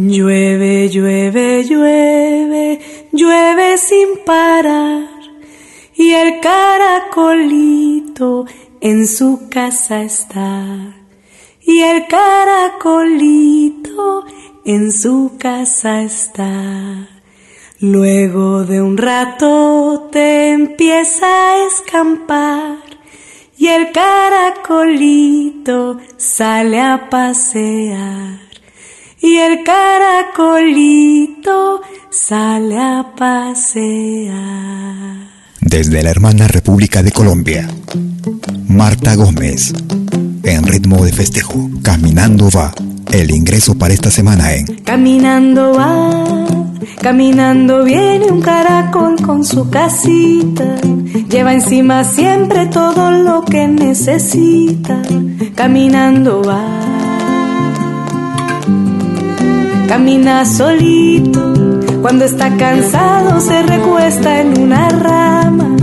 Llueve, 0.00 0.88
llueve, 0.88 1.64
llueve, 1.64 2.80
llueve 3.10 3.76
sin 3.78 4.18
parar. 4.24 5.08
Y 5.96 6.12
el 6.12 6.38
caracolito 6.38 8.46
en 8.80 9.08
su 9.08 9.48
casa 9.50 10.02
está. 10.02 10.94
Y 11.62 11.80
el 11.80 12.06
caracolito 12.06 13.24
en 14.64 14.92
su 14.92 15.32
casa 15.36 16.02
está. 16.02 17.08
Luego 17.80 18.64
de 18.64 18.80
un 18.80 18.96
rato 18.96 20.10
te 20.12 20.52
empieza 20.52 21.26
a 21.26 21.66
escampar 21.66 22.76
y 23.56 23.66
el 23.66 23.90
caracolito 23.90 25.98
sale 26.16 26.80
a 26.80 27.10
pasear. 27.10 28.47
Y 29.20 29.36
el 29.36 29.64
caracolito 29.64 30.78
sale 32.10 32.78
a 32.78 33.14
pasear. 33.16 34.36
Desde 35.60 36.02
la 36.02 36.10
hermana 36.10 36.46
República 36.46 37.02
de 37.02 37.10
Colombia, 37.10 37.68
Marta 38.68 39.16
Gómez, 39.16 39.74
en 40.44 40.62
ritmo 40.62 41.04
de 41.04 41.12
festejo, 41.12 41.68
caminando 41.82 42.48
va. 42.50 42.72
El 43.10 43.30
ingreso 43.30 43.76
para 43.76 43.94
esta 43.94 44.10
semana 44.10 44.52
en 44.52 44.66
Caminando 44.84 45.72
va, 45.72 46.46
caminando 47.00 47.82
viene 47.82 48.30
un 48.30 48.42
caracol 48.42 49.16
con 49.20 49.44
su 49.44 49.68
casita. 49.70 50.76
Lleva 51.28 51.54
encima 51.54 52.04
siempre 52.04 52.66
todo 52.66 53.10
lo 53.10 53.44
que 53.44 53.66
necesita. 53.66 55.02
Caminando 55.54 56.42
va, 56.42 56.97
camina 59.88 60.44
solito. 60.44 61.52
Cuando 62.00 62.24
está 62.24 62.56
cansado 62.56 63.40
se 63.40 63.62
recuesta 63.62 64.40
en 64.40 64.60
una 64.60 64.88
rama. 64.90 65.76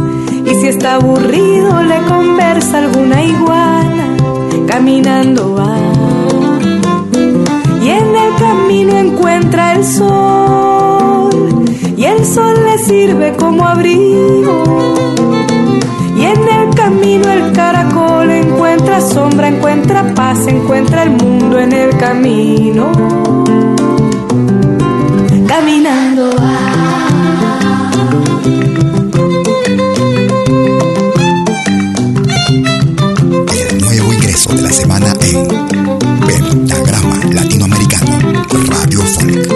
Y 0.45 0.55
si 0.55 0.67
está 0.67 0.95
aburrido 0.95 1.83
le 1.83 2.01
conversa 2.03 2.77
alguna 2.77 3.21
iguana. 3.23 4.15
Caminando 4.67 5.55
va 5.55 5.75
y 7.85 7.89
en 7.89 8.15
el 8.15 8.35
camino 8.39 8.97
encuentra 8.97 9.73
el 9.73 9.85
sol 9.85 11.65
y 11.95 12.03
el 12.03 12.25
sol 12.25 12.55
le 12.65 12.79
sirve 12.79 13.35
como 13.37 13.63
abrigo 13.63 14.63
y 16.17 16.23
en 16.23 16.47
el 16.47 16.73
camino 16.75 17.29
el 17.29 17.51
caracol 17.53 18.31
encuentra 18.31 19.01
sombra, 19.01 19.49
encuentra 19.49 20.15
paz, 20.15 20.47
encuentra 20.47 21.03
el 21.03 21.11
mundo 21.11 21.59
en 21.59 21.73
el 21.73 21.95
camino 21.97 22.91
caminando 25.65 26.29
va. 26.37 26.57
Nuevo 33.79 34.13
ingreso 34.13 34.53
de 34.53 34.61
la 34.61 34.71
semana 34.71 35.13
en 35.21 35.47
Pentagrama 36.27 37.15
Latinoamericano 37.33 38.11
Radio 38.67 39.01
Funk. 39.01 39.47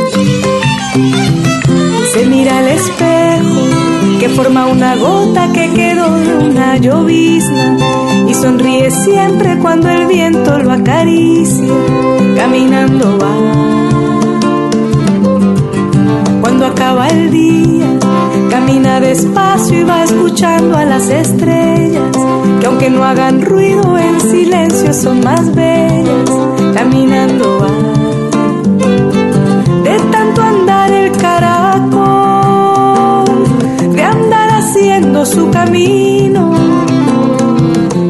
Se 2.11 2.25
mira 2.25 2.57
al 2.57 2.69
espejo 2.69 4.19
que 4.19 4.29
forma 4.29 4.65
una 4.65 4.95
gota 4.95 5.53
que 5.53 5.71
quedó 5.73 6.19
de 6.21 6.37
una 6.37 6.77
llovizna 6.77 7.77
y 8.27 8.33
sonríe 8.33 8.89
siempre 8.89 9.59
cuando 9.59 9.89
el 9.89 10.07
viento 10.07 10.57
lo 10.57 10.71
acaricia. 10.71 11.67
Caminando 12.35 13.19
va 13.19 13.88
acaba 16.89 17.07
el 17.09 17.29
día, 17.29 17.85
camina 18.49 18.99
despacio 18.99 19.81
y 19.81 19.83
va 19.83 20.05
escuchando 20.05 20.75
a 20.75 20.85
las 20.85 21.07
estrellas, 21.07 22.17
que 22.59 22.65
aunque 22.65 22.89
no 22.89 23.03
hagan 23.03 23.43
ruido 23.43 23.95
en 23.95 24.19
silencio 24.19 24.91
son 24.91 25.23
más 25.23 25.53
bellas. 25.53 26.31
Caminando 26.73 27.59
va. 27.59 27.69
De 29.83 29.99
tanto 30.11 30.41
andar 30.41 30.91
el 30.91 31.11
caracol, 31.11 31.75
de 33.93 34.01
andar 34.01 34.49
haciendo 34.49 35.27
su 35.27 35.51
camino, 35.51 36.55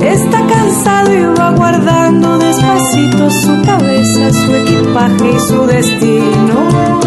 está 0.01 0.39
cansado 0.47 1.13
y 1.13 1.25
va 1.37 1.51
guardando 1.51 2.37
despacito 2.37 3.29
su 3.29 3.61
cabeza, 3.61 4.31
su 4.31 4.55
equipaje 4.55 5.33
y 5.35 5.39
su 5.41 5.65
destino. 5.65 6.98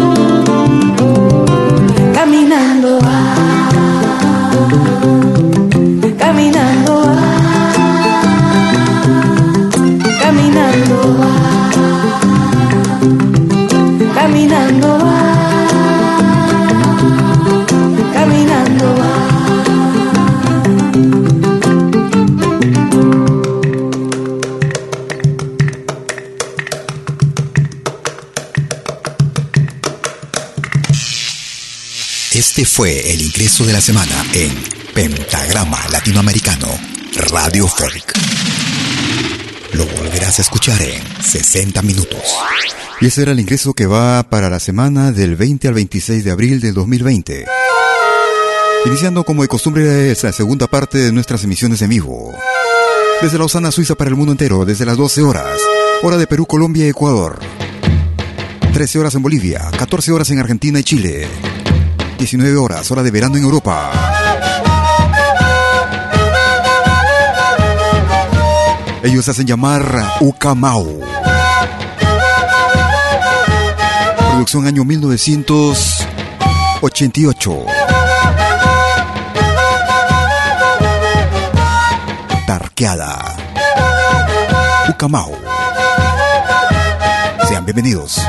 Fue 32.73 33.13
el 33.13 33.21
ingreso 33.21 33.67
de 33.67 33.73
la 33.73 33.81
semana 33.81 34.25
en 34.33 34.51
Pentagrama 34.95 35.79
Latinoamericano 35.91 36.67
Radio 37.29 37.67
Folk. 37.67 38.13
Lo 39.73 39.85
volverás 39.85 40.39
a 40.39 40.41
escuchar 40.41 40.81
en 40.81 41.03
60 41.21 41.83
minutos. 41.83 42.19
Y 42.99 43.05
ese 43.05 43.21
era 43.21 43.33
el 43.33 43.39
ingreso 43.39 43.75
que 43.75 43.85
va 43.85 44.23
para 44.23 44.49
la 44.49 44.59
semana 44.59 45.11
del 45.11 45.35
20 45.35 45.67
al 45.67 45.75
26 45.75 46.23
de 46.23 46.31
abril 46.31 46.59
del 46.61 46.73
2020. 46.73 47.45
Iniciando 48.87 49.23
como 49.23 49.43
de 49.43 49.49
costumbre 49.49 50.11
esa 50.11 50.31
segunda 50.31 50.65
parte 50.65 50.97
de 50.97 51.11
nuestras 51.11 51.43
emisiones 51.43 51.79
en 51.83 51.89
vivo. 51.89 52.33
Desde 53.21 53.37
Lausana, 53.37 53.69
Suiza 53.69 53.93
para 53.93 54.09
el 54.09 54.15
mundo 54.15 54.31
entero, 54.31 54.65
desde 54.65 54.87
las 54.87 54.97
12 54.97 55.21
horas. 55.21 55.59
Hora 56.01 56.17
de 56.17 56.25
Perú, 56.25 56.47
Colombia 56.47 56.87
y 56.87 56.89
Ecuador. 56.89 57.39
13 58.73 58.97
horas 58.97 59.13
en 59.13 59.21
Bolivia, 59.21 59.69
14 59.77 60.11
horas 60.11 60.31
en 60.31 60.39
Argentina 60.39 60.79
y 60.79 60.83
Chile. 60.83 61.27
19 62.17 62.57
horas, 62.57 62.91
hora 62.91 63.03
de 63.03 63.11
verano 63.11 63.37
en 63.37 63.43
Europa. 63.43 63.91
Ellos 69.03 69.27
hacen 69.27 69.45
llamar 69.45 69.83
Ucamau. 70.21 71.01
Producción 74.29 74.65
año 74.65 74.85
1988. 74.85 77.65
Tarqueada. 82.47 83.35
Ucamau. 84.89 85.35
Sean 87.47 87.65
bienvenidos. 87.65 88.21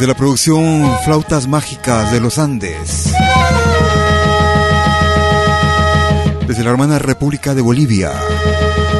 Desde 0.00 0.14
la 0.14 0.16
producción 0.16 0.90
Flautas 1.04 1.46
Mágicas 1.46 2.10
de 2.10 2.20
los 2.20 2.38
Andes. 2.38 3.12
Desde 6.48 6.64
la 6.64 6.70
hermana 6.70 6.98
República 6.98 7.54
de 7.54 7.60
Bolivia, 7.60 8.10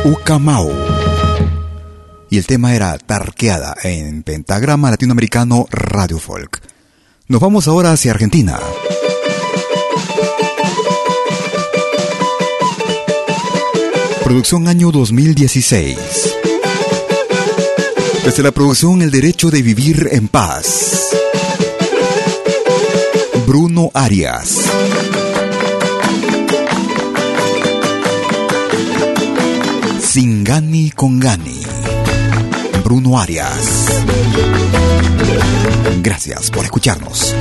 Ucamau. 0.05 0.71
Y 2.29 2.37
el 2.37 2.45
tema 2.45 2.75
era 2.75 2.99
Tarqueada 2.99 3.75
en 3.83 4.23
Pentagrama 4.25 4.91
Latinoamericano 4.91 5.67
Radio 5.71 6.19
Folk. 6.19 6.61
Nos 7.29 7.41
vamos 7.41 7.67
ahora 7.67 7.93
hacia 7.93 8.11
Argentina. 8.11 8.59
Producción 14.23 14.69
año 14.69 14.91
2016. 14.91 16.30
Desde 18.25 18.43
la 18.43 18.53
producción 18.53 19.01
El 19.01 19.11
Derecho 19.11 19.51
de 19.51 19.63
Vivir 19.63 20.09
en 20.13 20.29
Paz. 20.29 21.09
Bruno 23.47 23.91
Arias. 23.95 24.59
Sin 30.01 30.45
Gani 30.45 30.91
con 30.91 31.19
Gani. 31.19 31.63
Bruno 32.85 33.19
Arias. 33.19 33.87
Gracias 36.03 36.51
por 36.51 36.65
escucharnos. 36.65 37.35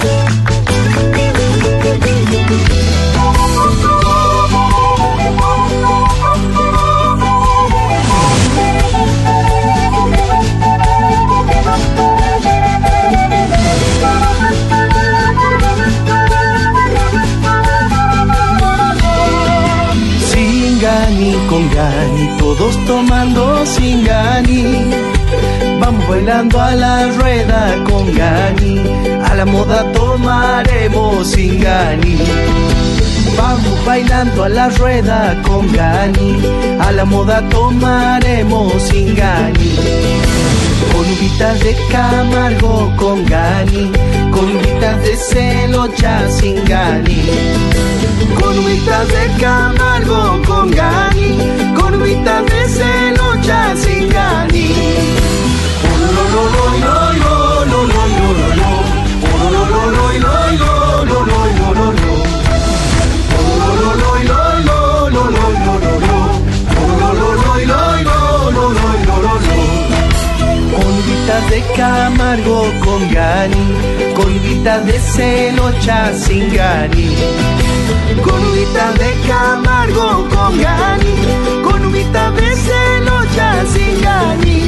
Gani, 21.79 22.27
todos 22.37 22.75
tomando 22.85 23.65
sin 23.65 24.03
Gani. 24.03 24.63
Vamos 25.79 26.05
bailando 26.09 26.59
a 26.59 26.75
la 26.75 27.07
rueda 27.17 27.61
con 27.89 28.05
Gani, 28.13 28.75
a 29.23 29.33
la 29.35 29.45
moda 29.45 29.89
tomaremos 29.93 31.25
sin 31.31 31.61
Gani. 31.61 32.17
Vamos 33.37 33.85
bailando 33.85 34.43
a 34.43 34.49
la 34.49 34.67
rueda 34.69 35.41
con 35.47 35.71
Gani, 35.71 36.31
a 36.81 36.91
la 36.91 37.05
moda 37.05 37.47
tomaremos 37.47 38.73
sin 38.83 39.15
Gani. 39.15 40.48
Con 40.91 41.05
uvitas 41.05 41.59
de 41.61 41.75
Camargo 41.91 42.93
con 42.97 43.25
Gani, 43.25 43.91
con 44.31 44.45
uvitas 44.55 45.01
de 45.03 45.15
Celocha 45.15 46.29
sin 46.29 46.63
Gani. 46.65 47.23
Con 48.39 48.57
uvitas 48.59 49.07
de 49.07 49.41
Camargo 49.41 50.41
con 50.45 50.71
Gani, 50.71 51.37
con 51.79 52.01
uvitas 52.01 52.45
de 52.45 52.67
Celocha 52.69 53.75
sin 53.75 54.09
Gani. 54.09 54.75
De 71.49 71.63
Camargo 71.75 72.71
con 72.83 73.01
Gani, 73.11 73.73
con 74.15 74.85
de 74.85 74.99
Celocha 74.99 76.13
sin 76.13 76.53
Gani. 76.53 77.15
Con 78.23 78.41
de 78.53 79.11
Camargo 79.27 80.27
con 80.29 80.61
Gani, 80.61 81.15
con 81.63 81.91
de 81.91 82.55
Celocha 82.65 83.65
sin 83.73 84.01
Gani. 84.01 84.59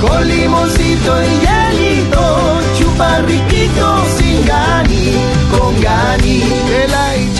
Con 0.00 0.28
limoncito 0.28 1.12
y 1.22 1.32
hielito, 1.44 2.60
chupa 2.78 3.18
riquito 3.26 4.04
sin 4.16 4.46
Gani, 4.46 5.12
con 5.50 5.80
Gani. 5.80 6.60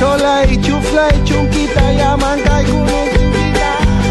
Chola 0.00 0.46
y 0.50 0.56
chufla 0.62 1.08
y 1.14 1.19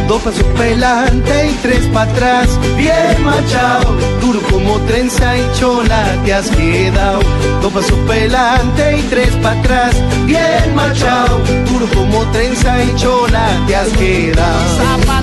Dos 0.10 0.24
pasos 0.24 0.44
para 0.56 0.64
adelante 0.64 1.50
y 1.52 1.54
tres 1.62 1.86
para 1.94 2.12
atrás, 2.12 2.60
bien 2.76 3.24
machado, 3.24 3.96
duro 4.20 4.42
como 4.50 4.80
trenza 4.88 5.38
y 5.38 5.48
chola 5.60 6.04
te 6.26 6.34
has 6.34 6.50
quedado. 6.50 7.20
Dos 7.62 7.72
pasos 7.72 8.00
para 8.08 8.20
adelante 8.20 8.98
y 8.98 9.02
tres 9.04 9.30
para 9.36 9.60
atrás, 9.60 9.96
bien 10.26 10.74
machado, 10.74 11.40
duro 11.70 11.86
como 11.94 12.24
trenza 12.32 12.84
y 12.84 12.96
chola 12.96 13.46
te 13.68 13.76
has 13.76 13.90
quedado. 13.90 14.60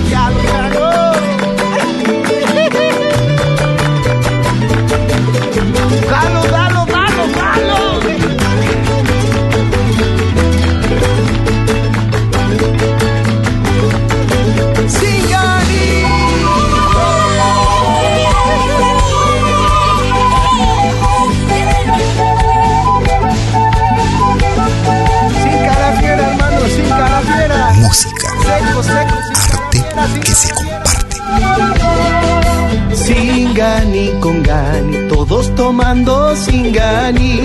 Dalo, 0.09 1.26
que 30.05 30.31
se 30.31 30.53
comparte. 30.53 31.17
Sin 32.93 33.53
gani, 33.53 34.11
con 34.19 34.43
gani, 34.43 35.07
todos 35.09 35.53
tomando 35.55 36.35
sin 36.35 36.71
gani. 36.71 37.41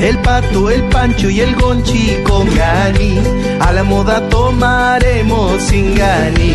El 0.00 0.18
pato, 0.18 0.70
el 0.70 0.82
pancho 0.84 1.30
y 1.30 1.40
el 1.40 1.54
gonchi 1.54 2.16
con 2.24 2.46
gani. 2.54 3.18
A 3.60 3.72
la 3.72 3.84
moda 3.84 4.28
tomaremos 4.28 5.62
sin 5.62 5.94
gani. 5.94 6.54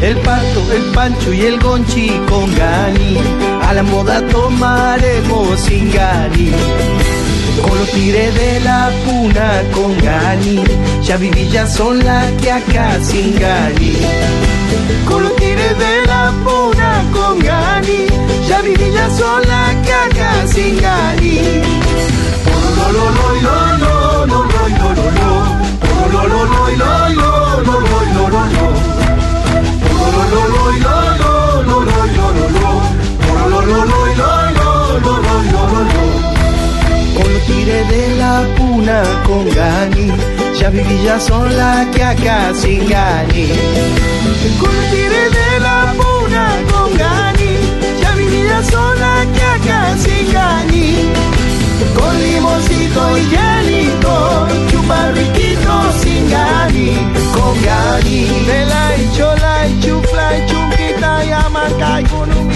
El 0.00 0.16
pato, 0.18 0.72
el 0.72 0.82
pancho 0.92 1.32
y 1.32 1.42
el 1.42 1.60
gonchi 1.60 2.08
con 2.28 2.52
gani. 2.54 3.18
A 3.62 3.74
la 3.74 3.82
moda 3.82 4.26
tomaremos 4.26 5.60
sin 5.60 5.92
gani. 5.92 6.50
Con 7.62 7.78
los 7.78 7.90
tire 7.90 8.30
de 8.32 8.60
la 8.60 8.90
puna 9.04 9.62
con 9.72 9.96
gani, 9.98 10.62
ya 11.02 11.16
vivillas 11.16 11.74
son 11.74 11.98
las 12.04 12.30
que 12.40 12.52
acá 12.52 12.98
sin 13.02 13.38
gani. 13.38 13.92
Con 15.08 15.22
los 15.22 15.36
tire 15.36 15.74
de 15.74 16.06
la 16.06 16.32
puna 16.44 17.02
con 17.12 17.38
gani, 17.38 18.06
ya 18.48 18.60
vivillas 18.62 19.16
son 19.18 19.42
las 19.48 19.74
que 19.84 19.92
acá 19.92 20.46
sin 20.46 20.80
gani. 20.80 21.40
Lo 22.76 22.92
lo 22.92 23.10
lo 23.10 23.28
lo 23.40 24.26
lo 24.26 24.26
lo 24.26 24.44
lo 24.44 24.72
lo 35.72 35.95
tiré 37.66 37.84
de 37.84 38.14
la 38.16 38.44
puna 38.56 39.02
con 39.26 39.44
Gani, 39.50 40.08
ya 40.58 40.70
viví 40.70 41.02
ya 41.04 41.18
sola 41.18 41.84
que 41.92 42.02
acá 42.02 42.52
sin 42.54 42.88
Gani. 42.88 43.46
Tiré 44.92 45.24
de 45.38 45.50
la 45.66 45.92
puna 45.98 46.44
con 46.70 46.96
Gani, 46.96 47.52
ya 48.00 48.10
viví 48.18 48.42
ya 48.50 48.62
sola 48.70 49.12
que 49.34 49.44
acá 49.56 49.80
sin 50.04 50.32
Gani. 50.32 50.86
Con 51.96 52.14
limoncito 52.22 53.02
y 53.18 53.22
llanito, 53.34 54.14
chupa 54.70 55.10
riquito 55.18 55.74
sin 56.00 56.30
Gani, 56.30 56.90
con 57.34 57.54
Gani. 57.66 58.20
De 58.48 58.60
la 58.72 58.84
chola 59.16 59.66
y 59.66 59.80
chufla 59.80 60.38
y 60.38 60.46
chunquita 60.48 61.24
y 61.24 61.30
amaca 61.32 62.00
y 62.00 62.04
con 62.04 62.30
un 62.38 62.46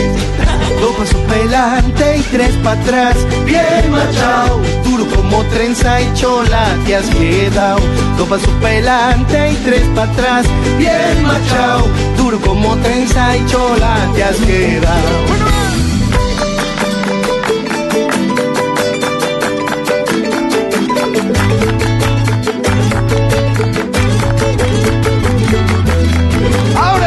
Dos 0.78 0.96
pasos 0.96 1.20
para 1.26 1.40
adelante 1.40 2.18
y 2.18 2.22
tres 2.22 2.52
para 2.62 2.80
atrás, 2.80 3.16
bien 3.44 3.90
machado, 3.90 4.60
duro 4.84 5.06
como 5.14 5.42
trenza 5.44 6.00
y 6.00 6.12
chola 6.14 6.66
te 6.86 6.96
has 6.96 7.08
quedado. 7.10 7.80
Dos 8.16 8.28
pasos 8.28 8.50
para 8.60 8.74
adelante 8.74 9.52
y 9.52 9.56
tres 9.64 9.82
para 9.94 10.12
atrás, 10.12 10.46
bien 10.78 11.22
machado, 11.22 11.86
duro 12.16 12.38
como 12.40 12.76
trenza 12.76 13.36
y 13.36 13.46
chola 13.46 13.96
te 14.14 14.24
has 14.24 14.36
quedado. 14.36 15.60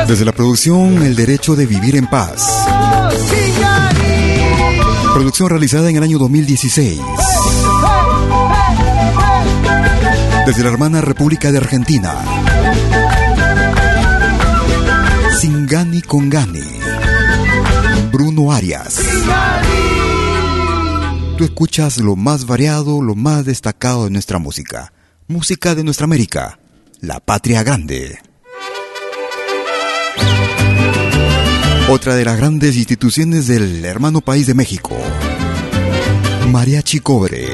Desde 0.08 0.26
la 0.26 0.32
producción 0.34 1.02
El 1.02 1.16
Derecho 1.16 1.56
de 1.56 1.66
Vivir 1.66 1.96
en 1.96 2.06
Paz. 2.06 2.68
Producción 5.14 5.50
realizada 5.50 5.90
en 5.90 5.96
el 5.98 6.04
año 6.04 6.18
2016. 6.18 7.00
Desde 10.46 10.64
la 10.64 10.70
hermana 10.70 11.02
República 11.02 11.52
de 11.52 11.60
Argentina. 11.60 12.16
Singani 15.40 16.02
con 16.02 16.30
Gani. 16.30 16.60
Bruno 18.12 18.52
Arias. 18.52 19.00
Tú 21.38 21.44
escuchas 21.44 21.98
lo 21.98 22.16
más 22.16 22.46
variado, 22.46 23.02
lo 23.02 23.16
más 23.16 23.46
destacado 23.46 24.06
de 24.06 24.12
nuestra 24.12 24.40
música. 24.40 24.94
Música 25.28 25.76
de 25.76 25.84
nuestra 25.84 26.06
América, 26.06 26.60
la 27.00 27.20
patria 27.20 27.64
grande. 27.64 28.20
Otra 31.94 32.16
de 32.16 32.26
las 32.26 32.38
grandes 32.38 32.76
instituciones 32.76 33.46
del 33.46 33.86
hermano 33.86 34.22
país 34.22 34.48
de 34.48 34.56
México. 34.56 34.98
Mariachi 36.52 37.00
Cobre. 37.02 37.46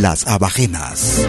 Las 0.00 0.26
abajenas. 0.26 1.24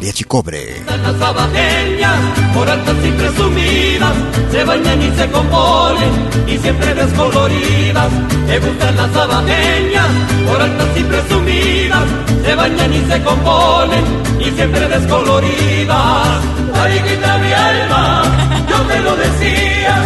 Mariachi 0.00 0.24
Cobre. 0.24 0.82
Las 0.86 1.20
abajeñas, 1.20 2.16
por 2.54 2.66
altas 2.66 2.96
y 3.04 3.10
presumidas, 3.10 4.14
se 4.50 4.64
bañan 4.64 5.02
y 5.02 5.10
se 5.10 5.30
componen 5.30 6.12
y 6.46 6.56
siempre 6.56 6.94
descoloridas. 6.94 8.10
Me 8.46 8.58
gustan 8.60 8.96
las 8.96 9.14
abajeñas, 9.14 10.08
por 10.48 10.62
altas 10.62 10.88
y 10.96 11.04
presumidas, 11.04 12.04
se 12.42 12.54
bañan 12.54 12.94
y 12.94 13.00
se 13.10 13.22
componen 13.22 14.04
y 14.40 14.50
siempre 14.52 14.88
descoloridas. 14.88 16.28
Mariquita 16.72 17.36
mi 17.36 17.52
alma, 17.52 18.22
yo 18.70 18.80
te 18.80 19.00
lo 19.00 19.16
decía, 19.16 20.02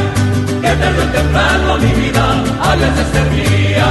que 0.61 0.71
tarde 0.71 1.03
o 1.03 1.13
temprano 1.13 1.79
mi 1.79 1.93
vida 2.03 2.45
a 2.63 2.75
veces 2.75 3.07
servía. 3.13 3.87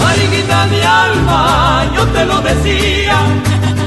Mariquita 0.00 0.66
mi 0.66 0.80
alma, 0.80 1.92
yo 1.96 2.06
te 2.06 2.24
lo 2.24 2.40
decía 2.40 3.18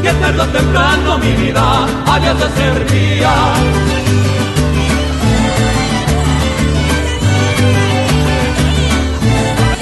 que 0.08 0.14
tarde 0.22 0.42
o 0.42 0.48
temprano 0.48 1.18
mi 1.18 1.34
vida 1.34 1.64
habías 2.06 2.40
de 2.40 2.50
ser 2.58 2.92
mía. 2.92 3.36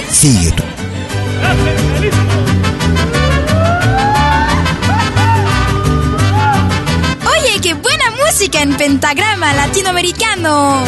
Sigue 0.09 0.51
tú. 0.57 0.63
Oye, 7.33 7.61
qué 7.61 7.73
buena 7.75 8.07
música 8.23 8.61
en 8.61 8.73
pentagrama 8.75 9.53
latinoamericano. 9.53 10.83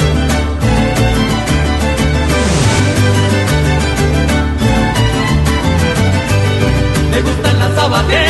Me 7.12 7.22
gustan 7.22 7.60
las 7.60 7.76
sabateñas 7.76 8.27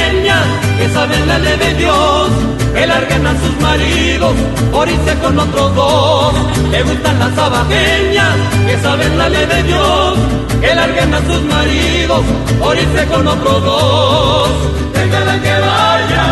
que 0.87 0.93
saben 0.93 1.27
la 1.27 1.39
ley 1.39 1.57
de 1.57 1.73
Dios, 1.75 2.29
que 2.73 2.87
largan 2.87 3.27
a 3.27 3.33
sus 3.41 3.61
maridos 3.61 4.33
por 4.71 4.87
con 5.21 5.39
otros 5.39 5.75
dos. 5.75 6.33
Me 6.71 6.83
gustan 6.83 7.19
las 7.19 7.33
sabateñas 7.35 8.35
que 8.65 8.77
saben 8.79 9.17
la 9.17 9.29
ley 9.29 9.45
de 9.45 9.63
Dios, 9.63 10.17
que 10.61 10.75
largan 10.75 11.13
a 11.13 11.19
sus 11.27 11.41
maridos 11.43 12.21
por 12.59 12.77
irse 12.77 13.05
con 13.07 13.27
otros 13.27 13.63
dos. 13.63 14.49
Déjala 14.93 15.41
que 15.41 15.55
vaya, 15.67 16.25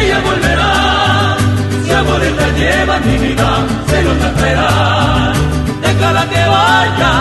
ella 0.00 0.18
volverá. 0.20 1.36
Si 1.84 1.92
amores 1.92 2.32
la 2.36 2.48
lleva 2.58 2.98
mi 3.00 3.16
vida, 3.18 3.48
se 3.88 4.02
lo 4.02 4.12
traerá. 4.38 5.32
Déjala 5.82 6.28
que 6.28 6.44
vaya, 6.56 7.12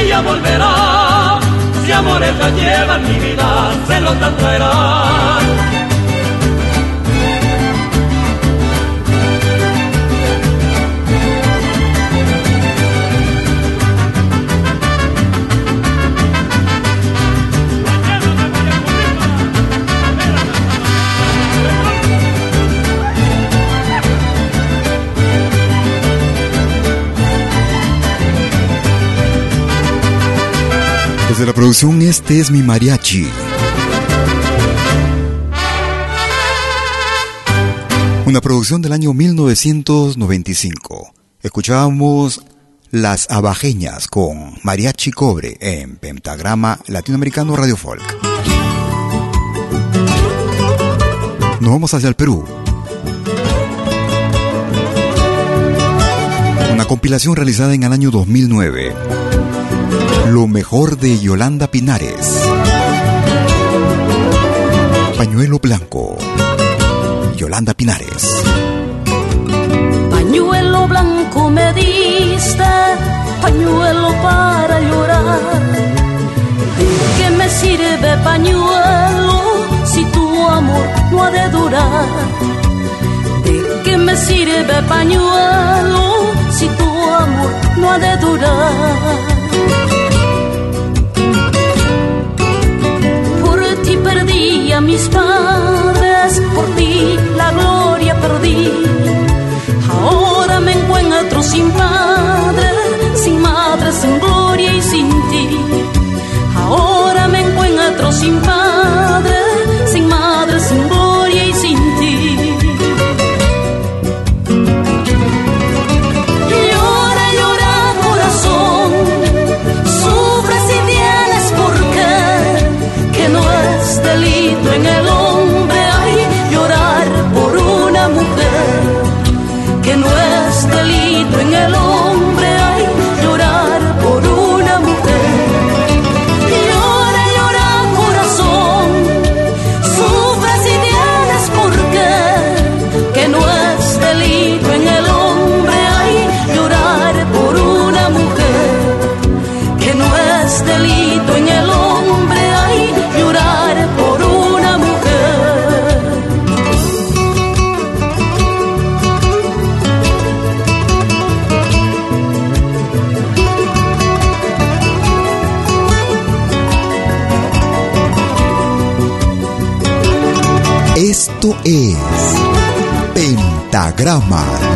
ella 0.00 0.20
volverá. 0.20 1.40
Si 1.84 1.92
amores 1.92 2.38
la 2.38 2.50
llevan 2.50 3.02
mi 3.08 3.18
vida, 3.18 3.48
se 3.88 4.00
los 4.00 4.36
traerán. 4.36 5.77
Desde 31.38 31.46
la 31.46 31.54
producción 31.54 32.02
Este 32.02 32.40
es 32.40 32.50
mi 32.50 32.64
mariachi. 32.64 33.28
Una 38.26 38.40
producción 38.40 38.82
del 38.82 38.92
año 38.92 39.14
1995. 39.14 41.14
Escuchábamos 41.40 42.42
Las 42.90 43.30
Abajeñas 43.30 44.08
con 44.08 44.54
Mariachi 44.64 45.12
Cobre 45.12 45.56
en 45.60 45.94
Pentagrama 45.94 46.80
Latinoamericano 46.88 47.54
Radio 47.54 47.76
Folk. 47.76 48.02
Nos 51.60 51.70
vamos 51.70 51.94
hacia 51.94 52.08
el 52.08 52.16
Perú. 52.16 52.44
Una 56.72 56.84
compilación 56.86 57.36
realizada 57.36 57.74
en 57.74 57.84
el 57.84 57.92
año 57.92 58.10
2009. 58.10 59.27
Lo 60.26 60.46
mejor 60.46 60.98
de 60.98 61.18
Yolanda 61.18 61.68
Pinares. 61.70 62.48
Pañuelo 65.16 65.58
Blanco. 65.58 66.16
Yolanda 67.36 67.72
Pinares. 67.74 68.44
Pañuelo 70.10 70.86
blanco 70.88 71.50
me 71.50 71.72
diste, 71.72 72.70
pañuelo 73.40 74.12
para 74.22 74.80
llorar. 74.80 75.40
¿De 76.78 76.88
qué 77.18 77.30
me 77.38 77.48
sirve 77.48 78.16
pañuelo 78.24 79.40
si 79.84 80.04
tu 80.06 80.48
amor 80.48 80.86
no 81.12 81.24
ha 81.24 81.30
de 81.30 81.48
durar? 81.50 82.06
¿De 83.44 83.82
qué 83.84 83.96
me 83.96 84.16
sirve 84.16 84.82
pañuelo 84.88 86.04
si 86.50 86.66
tu 86.68 86.87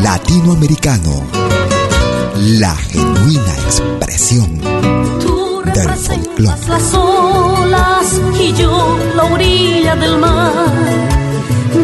Latinoamericano. 0.03 1.27
La 2.37 2.77
genuina 2.77 3.55
expresión 3.65 4.61
del 5.73 5.89
folclore. 5.95 6.61
las 6.69 6.95
olas 6.95 8.21
y 8.39 8.53
yo 8.53 8.99
la 9.17 9.25
orilla 9.25 9.97
del 9.97 10.19
mar. 10.19 10.53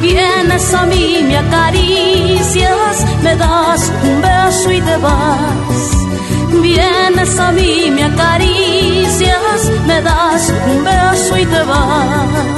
Vienes 0.03 0.75
a 0.75 0.85
mí, 0.85 1.25
me 1.27 1.39
acaricias, 1.39 3.07
me 3.23 3.35
das 3.35 3.93
un 4.03 4.21
beso 4.21 4.71
y 4.71 4.81
te 4.83 4.97
vas. 4.99 6.61
Vienes 6.61 7.39
a 7.39 7.53
mí, 7.53 7.91
me 7.91 8.05
acaricias, 8.05 9.71
me 9.87 10.03
das 10.03 10.53
un 10.71 10.85
beso 10.85 11.39
y 11.39 11.47
te 11.47 11.63
vas. 11.63 12.58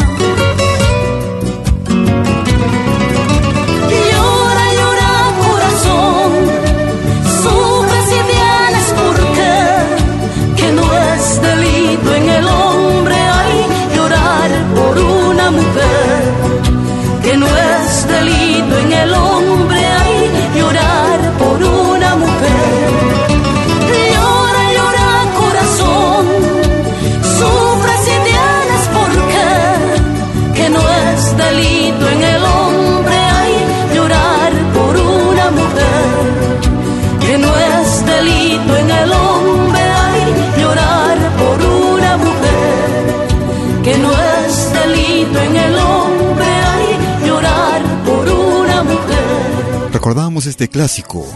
Este 50.61 50.69
clásico. 50.69 51.27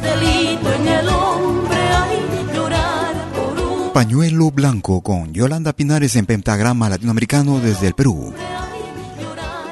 Pañuelo 3.95 4.51
Blanco 4.51 5.01
con 5.01 5.33
Yolanda 5.33 5.73
Pinares 5.73 6.15
en 6.17 6.27
Pentagrama 6.27 6.91
Latinoamericano 6.91 7.59
desde 7.59 7.87
el 7.87 7.95
Perú. 7.95 8.35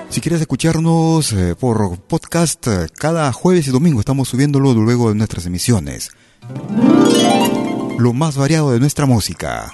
Si 0.09 0.23
quieres 0.23 0.41
escucharnos 0.41 1.35
eh, 1.35 1.55
por 1.55 1.99
podcast, 1.99 2.67
eh, 2.67 2.87
cada 2.97 3.31
jueves 3.35 3.67
y 3.67 3.71
domingo 3.73 4.01
estamos 4.01 4.31
subiéndolo 4.31 4.73
luego 4.73 5.11
de 5.11 5.17
nuestras 5.17 5.45
emisiones. 5.45 6.13
Lo 7.99 8.15
más 8.15 8.39
variado 8.39 8.73
de 8.73 8.81
nuestra 8.81 9.05
música. 9.05 9.71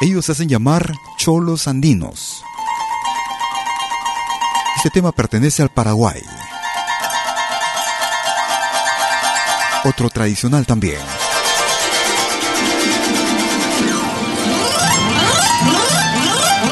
Ellos 0.00 0.26
se 0.26 0.32
hacen 0.32 0.48
llamar 0.48 0.92
Cholos 1.16 1.68
Andinos. 1.68 2.42
Este 4.78 4.90
tema 4.90 5.12
pertenece 5.12 5.62
al 5.62 5.68
Paraguay. 5.68 6.20
Otro 9.84 10.08
tradicional 10.08 10.64
también. 10.64 10.98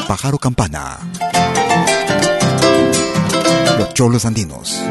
Pájaro 0.07 0.39
Campana. 0.39 0.97
Los 3.77 3.93
cholos 3.93 4.25
andinos. 4.25 4.81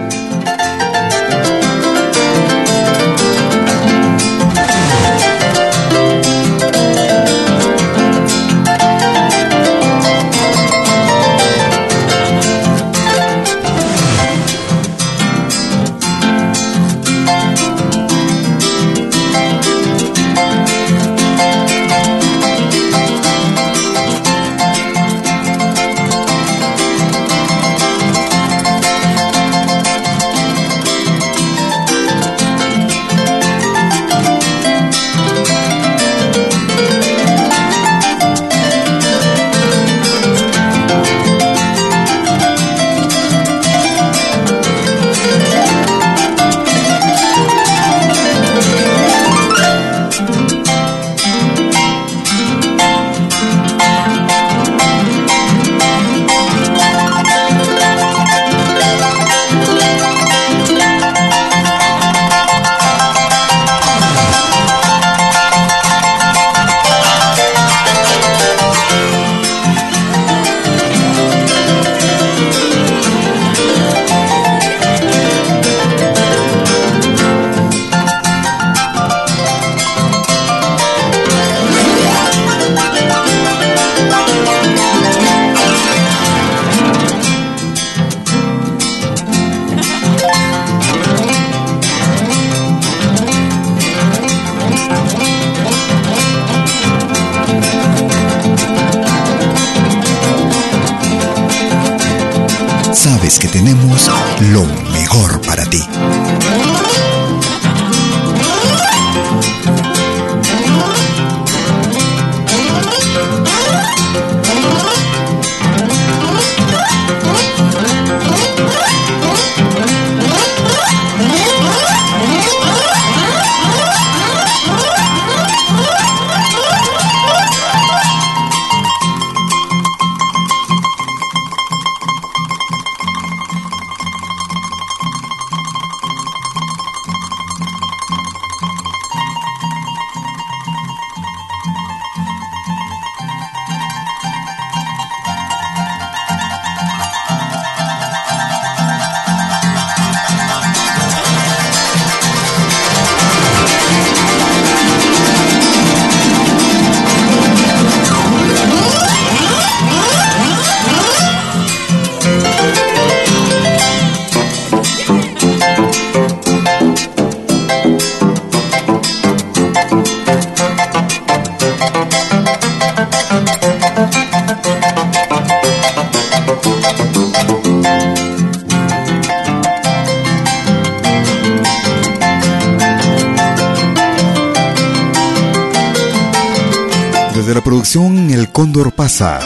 Cóndor 188.53 188.95
pasa. 188.95 189.41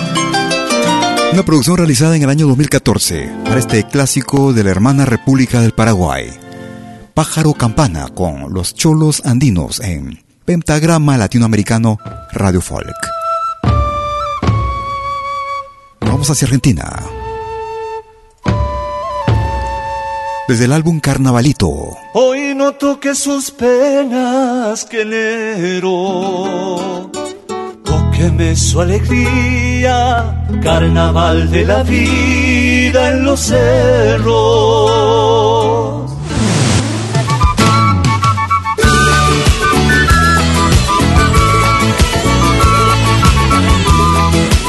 Una 1.33 1.43
producción 1.43 1.79
realizada 1.79 2.17
en 2.17 2.23
el 2.23 2.29
año 2.29 2.47
2014 2.49 3.31
para 3.45 3.59
este 3.59 3.85
clásico 3.85 4.53
de 4.53 4.63
la 4.63 4.71
hermana 4.71 5.07
República 5.07 5.63
del 5.63 5.73
Paraguay. 5.73 6.31
Pájaro 7.15 7.55
Campana 7.55 8.09
con 8.09 8.53
los 8.53 8.75
cholos 8.75 9.25
andinos 9.25 9.81
en 9.81 10.23
Pentagrama 10.45 11.17
Latinoamericano 11.17 11.99
Radio 12.33 12.61
Folk. 12.61 12.95
Vamos 16.03 16.29
hacia 16.29 16.45
Argentina. 16.45 17.05
Desde 20.47 20.67
el 20.67 20.73
álbum 20.73 21.01
Carnavalito. 21.01 21.97
Hoy 22.13 22.55
no 22.55 22.73
toque 22.73 23.15
sus 23.15 23.51
penas 23.51 24.85
que 24.85 25.01
enero 25.01 27.11
Su 28.57 28.81
alegría, 28.81 30.43
carnaval 30.63 31.51
de 31.51 31.67
la 31.67 31.83
vida 31.83 33.11
en 33.13 33.25
los 33.27 33.41
cerros. 33.41 34.27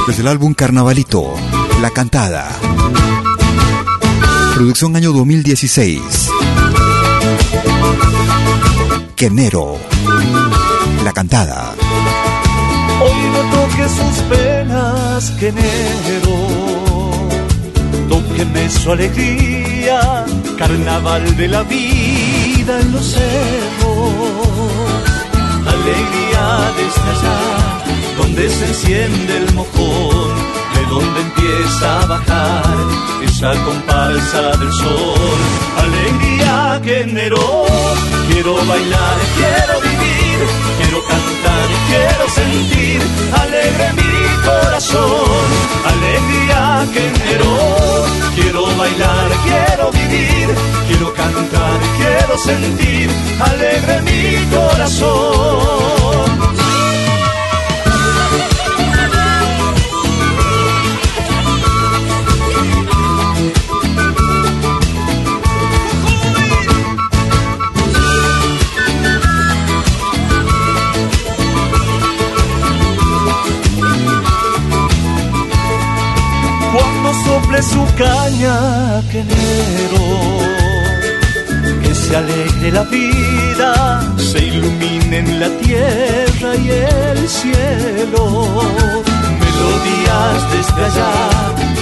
Desde 0.08 0.22
el 0.22 0.28
álbum 0.28 0.54
Carnavalito, 0.54 1.34
La 1.82 1.90
Cantada. 1.92 2.50
Producción 4.56 4.96
año 4.98 5.14
2016. 5.14 6.02
Quenero. 9.16 9.78
La 11.06 11.14
Cantada. 11.14 11.74
Hoy 13.08 13.22
no 13.34 13.42
toque 13.56 13.86
sus 13.90 14.18
penas 14.34 15.32
que 15.40 15.48
enero, 15.48 16.38
tóqueme 18.10 18.70
su 18.70 18.92
alegría, 18.92 20.26
carnaval 20.58 21.38
de 21.38 21.48
la 21.48 21.64
vida 21.64 22.80
en 22.82 22.92
los 22.92 23.06
cerros, 23.06 24.12
alegría 25.76 26.44
desde 26.80 27.08
allá, 27.14 27.40
donde 28.18 28.50
se 28.50 28.66
enciende 28.66 29.38
el 29.38 29.54
mojón, 29.54 30.36
de 30.76 30.82
donde 30.90 31.22
empieza 31.22 32.02
a 32.02 32.06
bajar 32.08 32.76
esa 33.24 33.52
comparsa 33.64 34.58
del 34.58 34.74
sol, 34.74 35.40
alegría 35.86 36.82
que 36.84 37.02
enero, 37.02 37.66
quiero 38.30 38.56
bailar, 38.66 39.18
quiero 39.38 39.87
alegría 44.78 46.86
que 46.94 47.10
quiero 48.36 48.64
bailar, 48.78 49.32
quiero 49.44 49.92
vivir, 49.92 50.56
quiero 50.88 51.12
cantar, 51.16 51.80
quiero 51.98 52.38
sentir, 52.38 53.10
alegre 53.40 54.02
mi 54.04 54.36
corazón. 54.56 56.57
Sople 77.38 77.62
su 77.62 77.86
caña 77.96 79.02
que 79.12 79.20
enero 79.20 80.06
que 81.82 81.94
se 81.94 82.16
alegre 82.16 82.72
la 82.72 82.84
vida, 82.84 84.02
se 84.18 84.40
iluminen 84.46 85.40
la 85.40 85.50
tierra 85.64 86.56
y 86.56 86.70
el 86.70 87.20
cielo. 87.28 88.24
Melodías 89.42 90.40
desde 90.54 90.82
allá, 90.90 91.14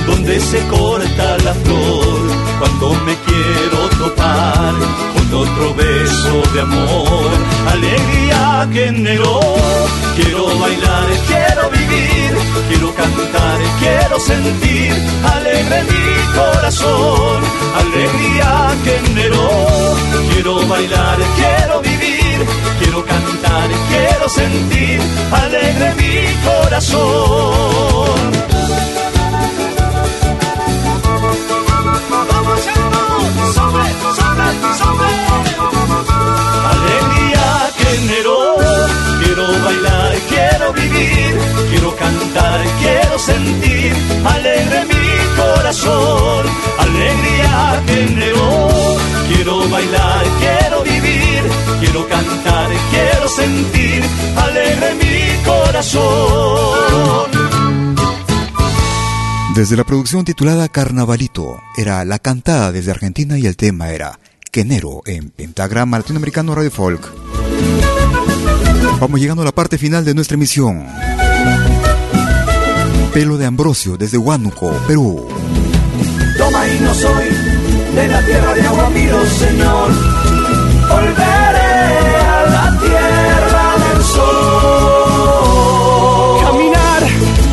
donde 0.07 0.39
se 0.39 0.59
corta 0.67 1.37
la 1.47 1.53
flor, 1.53 2.21
cuando 2.59 2.87
me 3.05 3.15
quiero 3.27 3.79
topar 3.99 4.73
otro 5.35 5.73
beso 5.75 6.41
de 6.53 6.61
amor. 6.61 7.29
Alegría 7.71 8.67
que 8.71 8.85
enero, 8.87 9.39
quiero 10.15 10.45
bailar, 10.59 11.05
quiero 11.27 11.69
vivir, 11.69 12.31
quiero 12.69 12.93
cantar, 12.95 13.59
quiero 13.79 14.19
sentir, 14.19 14.93
alegre 15.35 15.83
mi 15.83 16.39
corazón. 16.39 17.43
Alegría 17.81 18.75
que 18.83 18.95
enero, 18.97 19.49
quiero 20.31 20.65
bailar, 20.67 21.17
quiero 21.35 21.81
vivir, 21.81 22.45
quiero 22.79 23.05
cantar, 23.05 23.69
quiero 23.89 24.29
sentir, 24.29 24.99
alegre 25.31 25.93
mi 25.95 26.33
corazón. 26.47 28.54
Alegría 36.71 37.71
que 37.77 37.95
enero, 37.95 38.37
quiero 39.23 39.45
bailar, 39.63 40.13
quiero 40.29 40.73
vivir, 40.73 41.39
quiero 41.69 41.95
cantar, 41.95 42.61
quiero 42.79 43.19
sentir, 43.19 43.93
alegre 44.25 44.85
mi 44.85 45.35
corazón. 45.35 46.45
Alegría 46.79 47.83
que 47.85 48.01
enero, 48.03 48.97
quiero 49.27 49.69
bailar, 49.69 50.25
quiero 50.39 50.83
vivir, 50.83 51.43
quiero 51.79 52.07
cantar, 52.07 52.69
quiero 52.91 53.27
sentir, 53.29 54.03
alegre 54.37 54.95
mi 54.95 55.43
corazón. 55.43 57.34
Desde 59.55 59.77
la 59.77 59.85
producción 59.85 60.25
titulada 60.25 60.67
Carnavalito, 60.67 61.61
era 61.77 62.03
la 62.03 62.19
cantada 62.19 62.73
desde 62.73 62.91
Argentina 62.91 63.37
y 63.37 63.45
el 63.47 63.55
tema 63.55 63.89
era 63.89 64.19
Quenero 64.51 65.01
en 65.05 65.29
Pentagrama 65.29 65.97
Latinoamericano 65.97 66.53
Radio 66.53 66.69
Folk. 66.69 67.09
Vamos 68.99 69.17
llegando 69.17 69.43
a 69.43 69.45
la 69.45 69.53
parte 69.53 69.77
final 69.77 70.03
de 70.03 70.13
nuestra 70.13 70.35
emisión. 70.35 70.85
Pelo 73.13 73.37
de 73.37 73.45
Ambrosio 73.45 73.95
desde 73.95 74.17
Huánuco, 74.17 74.71
Perú. 74.87 75.25
Toma 76.37 76.67
y 76.67 76.79
no 76.81 76.93
soy 76.93 77.29
de 77.95 78.07
la 78.09 78.25
tierra 78.25 78.53
de 78.55 78.61
Aguamiro, 78.61 79.25
Señor. 79.25 79.89
Volveré 80.89 81.44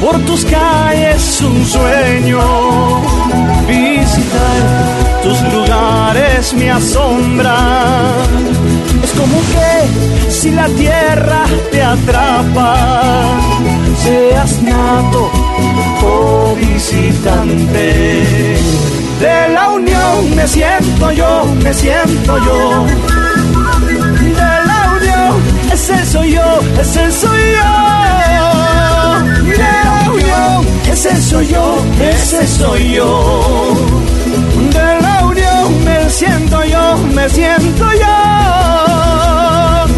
por 0.03 0.19
tus 0.27 0.45
calles 0.45 1.41
un 1.41 1.65
sueño. 1.65 2.41
Visitar 3.69 4.63
tus 5.23 5.41
lugares 5.55 6.53
me 6.55 6.71
asombra. 6.71 7.57
Es 9.03 9.13
como 9.13 9.39
que 9.53 10.31
si 10.31 10.51
la 10.51 10.69
tierra 10.69 11.45
te 11.71 11.83
atrapa, 11.83 13.39
seas 14.03 14.61
nato 14.63 15.31
o 16.05 16.57
visitante. 16.57 17.87
De 19.21 19.49
la 19.55 19.71
unión 19.71 20.35
me 20.35 20.49
siento 20.49 21.13
yo, 21.13 21.45
me 21.63 21.73
siento 21.73 22.39
yo. 22.39 22.87
De 24.41 24.53
la 24.71 24.81
unión, 24.97 25.43
ese 25.73 26.05
soy 26.05 26.33
yo, 26.33 26.61
ese 26.81 27.13
soy 27.13 27.41
yo. 27.53 27.82
Ese 31.05 31.21
soy 31.21 31.49
yo, 31.49 31.85
ese 32.01 32.47
soy 32.47 32.93
yo. 32.93 33.75
De 34.73 35.01
la 35.03 35.25
unión 35.27 35.85
me 35.85 36.09
siento 36.09 36.65
yo, 36.65 36.97
me 37.13 37.29
siento 37.29 37.85
yo. 37.93 38.19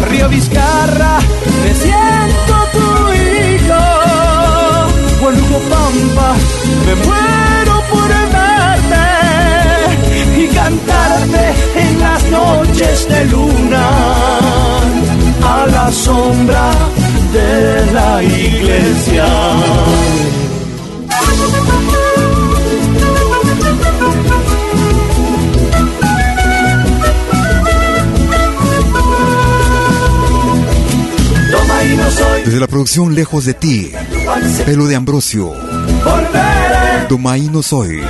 Río 0.09 0.27
Vizcarra, 0.29 1.19
me 1.61 1.73
siento 1.75 2.55
tu 2.73 2.87
hijo. 3.13 3.81
Huánuco 5.21 5.59
Pampa, 5.69 6.29
me 6.87 6.95
muero 7.05 7.75
por 7.91 8.09
verte 8.33 9.05
y 10.41 10.47
cantarte 10.47 11.43
en 11.81 11.99
las 11.99 12.23
noches 12.31 13.07
de 13.07 13.25
luna 13.25 13.85
a 15.43 15.67
la 15.67 15.91
sombra 15.91 16.71
de 17.31 17.91
la 17.93 18.23
iglesia. 18.23 19.25
Desde 32.45 32.59
la 32.59 32.67
producción 32.67 33.15
Lejos 33.15 33.45
de 33.45 33.55
ti, 33.55 33.91
Pelo 34.65 34.85
de 34.85 34.95
Ambrosio, 34.95 35.47
volveré, 35.47 37.07
Domaí 37.09 37.49
no 37.49 37.63
soy. 37.63 38.01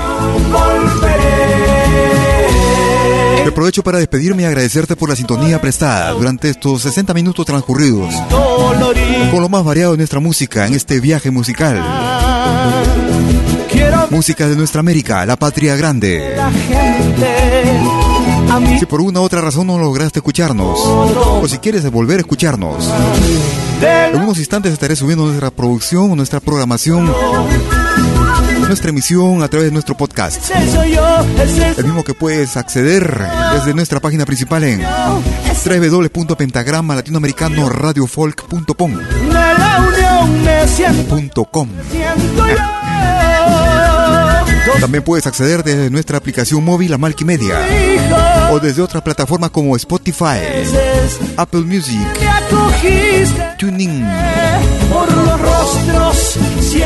Te 3.44 3.50
aprovecho 3.50 3.82
para 3.82 4.00
despedirme 4.00 4.44
y 4.44 4.46
agradecerte 4.46 4.98
por 4.98 5.08
la 5.08 5.16
sintonía 5.16 5.62
prestada 5.62 6.12
durante 6.12 6.50
estos 6.50 6.82
60 6.82 7.14
minutos 7.14 7.46
transcurridos 7.46 8.14
con 9.32 9.42
lo 9.42 9.48
más 9.48 9.64
variado 9.64 9.92
de 9.92 9.98
nuestra 10.00 10.20
música 10.20 10.68
en 10.68 10.74
este 10.74 11.00
viaje 11.00 11.32
musical. 11.32 11.82
Música 14.10 14.48
de 14.48 14.56
nuestra 14.58 14.82
América, 14.82 15.26
la 15.26 15.38
patria 15.38 15.78
grande. 15.78 16.36
Si 18.80 18.86
por 18.86 19.02
una 19.02 19.20
u 19.20 19.24
otra 19.24 19.42
razón 19.42 19.68
no 19.68 19.78
lograste 19.78 20.20
escucharnos, 20.20 20.80
o 20.80 21.48
si 21.48 21.58
quieres 21.58 21.90
volver 21.92 22.18
a 22.18 22.22
escucharnos, 22.22 22.90
en 23.82 24.22
unos 24.22 24.38
instantes 24.38 24.74
estaré 24.74 24.96
subiendo 24.96 25.26
nuestra 25.26 25.52
producción, 25.52 26.16
nuestra 26.16 26.40
programación, 26.40 27.12
nuestra 28.68 28.90
emisión 28.90 29.44
a 29.44 29.48
través 29.48 29.68
de 29.68 29.72
nuestro 29.72 29.96
podcast. 29.96 30.52
El 31.78 31.86
mismo 31.86 32.04
que 32.04 32.14
puedes 32.14 32.58
acceder 32.58 33.26
desde 33.54 33.74
nuestra 33.74 34.00
página 34.00 34.26
principal 34.26 34.64
en 34.64 34.82
www.pentagrama 35.66 36.96
latinoamericano 36.96 37.70
radiofolk.com. 37.70 38.94
de 38.94 39.34
la 39.34 39.86
unión 39.88 40.44
me 40.44 40.68
siento, 40.68 41.46
.com. 41.46 41.70
siento 41.92 42.48
yo. 42.48 42.56
También 44.80 45.04
puedes 45.04 45.26
acceder 45.26 45.64
desde 45.64 45.90
nuestra 45.90 46.18
aplicación 46.18 46.64
móvil 46.64 46.94
a 46.94 46.98
Media 46.98 47.60
Hijo, 47.70 48.18
o 48.56 48.60
desde 48.60 48.82
otras 48.82 49.04
plataformas 49.04 49.50
como 49.50 49.76
Spotify, 49.76 50.40
Apple 51.36 51.62
Music, 51.62 52.00
Tuning, 53.58 54.06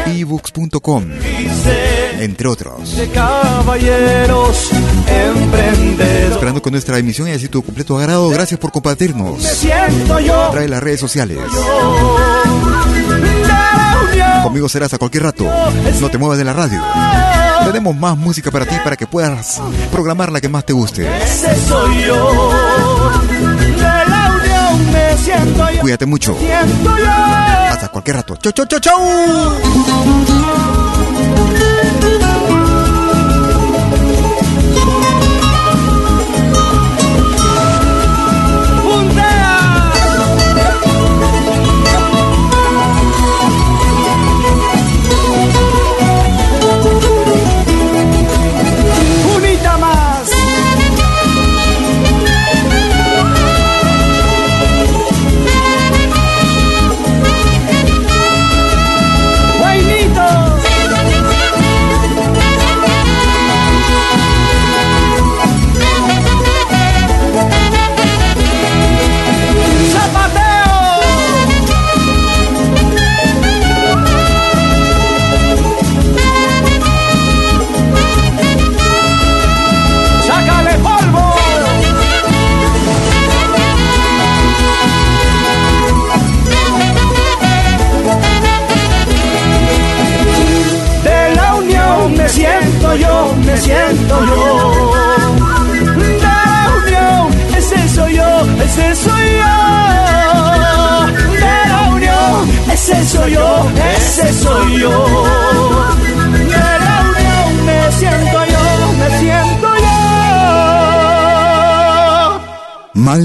ebooks.com. 0.07 1.03
entre 2.19 2.47
otros. 2.47 2.97
Esperando 6.31 6.61
que 6.61 6.71
nuestra 6.71 6.97
emisión 6.97 7.27
haya 7.27 7.37
sido 7.37 7.51
tu 7.51 7.63
completo 7.63 7.99
agrado. 7.99 8.29
Gracias 8.29 8.59
por 8.59 8.71
compartirnos. 8.71 9.41
Me 9.41 9.49
siento 9.49 10.19
yo. 10.19 10.49
Trae 10.51 10.67
las 10.67 10.81
redes 10.81 10.99
sociales. 10.99 11.37
Conmigo 14.43 14.69
serás 14.69 14.93
a 14.93 14.97
cualquier 14.97 15.23
rato. 15.23 15.45
No 15.99 16.09
te 16.09 16.17
muevas 16.17 16.37
de 16.37 16.43
la 16.43 16.53
radio. 16.53 16.81
Tenemos 17.65 17.95
más 17.95 18.17
música 18.17 18.51
para 18.51 18.65
ti 18.65 18.75
para 18.83 18.95
que 18.95 19.05
puedas 19.05 19.61
programar 19.91 20.31
la 20.31 20.41
que 20.41 20.49
más 20.49 20.65
te 20.65 20.73
guste. 20.73 21.07
Ese 21.23 21.55
soy 21.67 22.05
yo. 22.05 22.51
Cuídate 25.81 26.05
mucho. 26.05 26.37
Hasta 27.69 27.89
cualquier 27.89 28.17
rato. 28.17 28.35
Chau, 28.37 28.51
chau, 28.51 28.65
chau, 28.65 28.79
chau. 28.79 30.88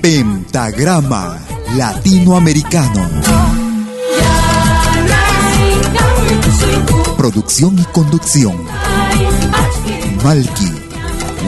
Pentagrama 0.00 1.38
Latinoamericano. 1.76 3.08
Producción 7.16 7.78
y 7.78 7.84
conducción. 7.84 8.56
Malky, 10.24 10.72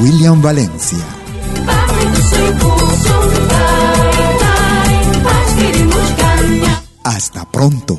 William 0.01 0.41
Valencia. 0.41 1.05
Hasta 7.03 7.45
pronto. 7.51 7.99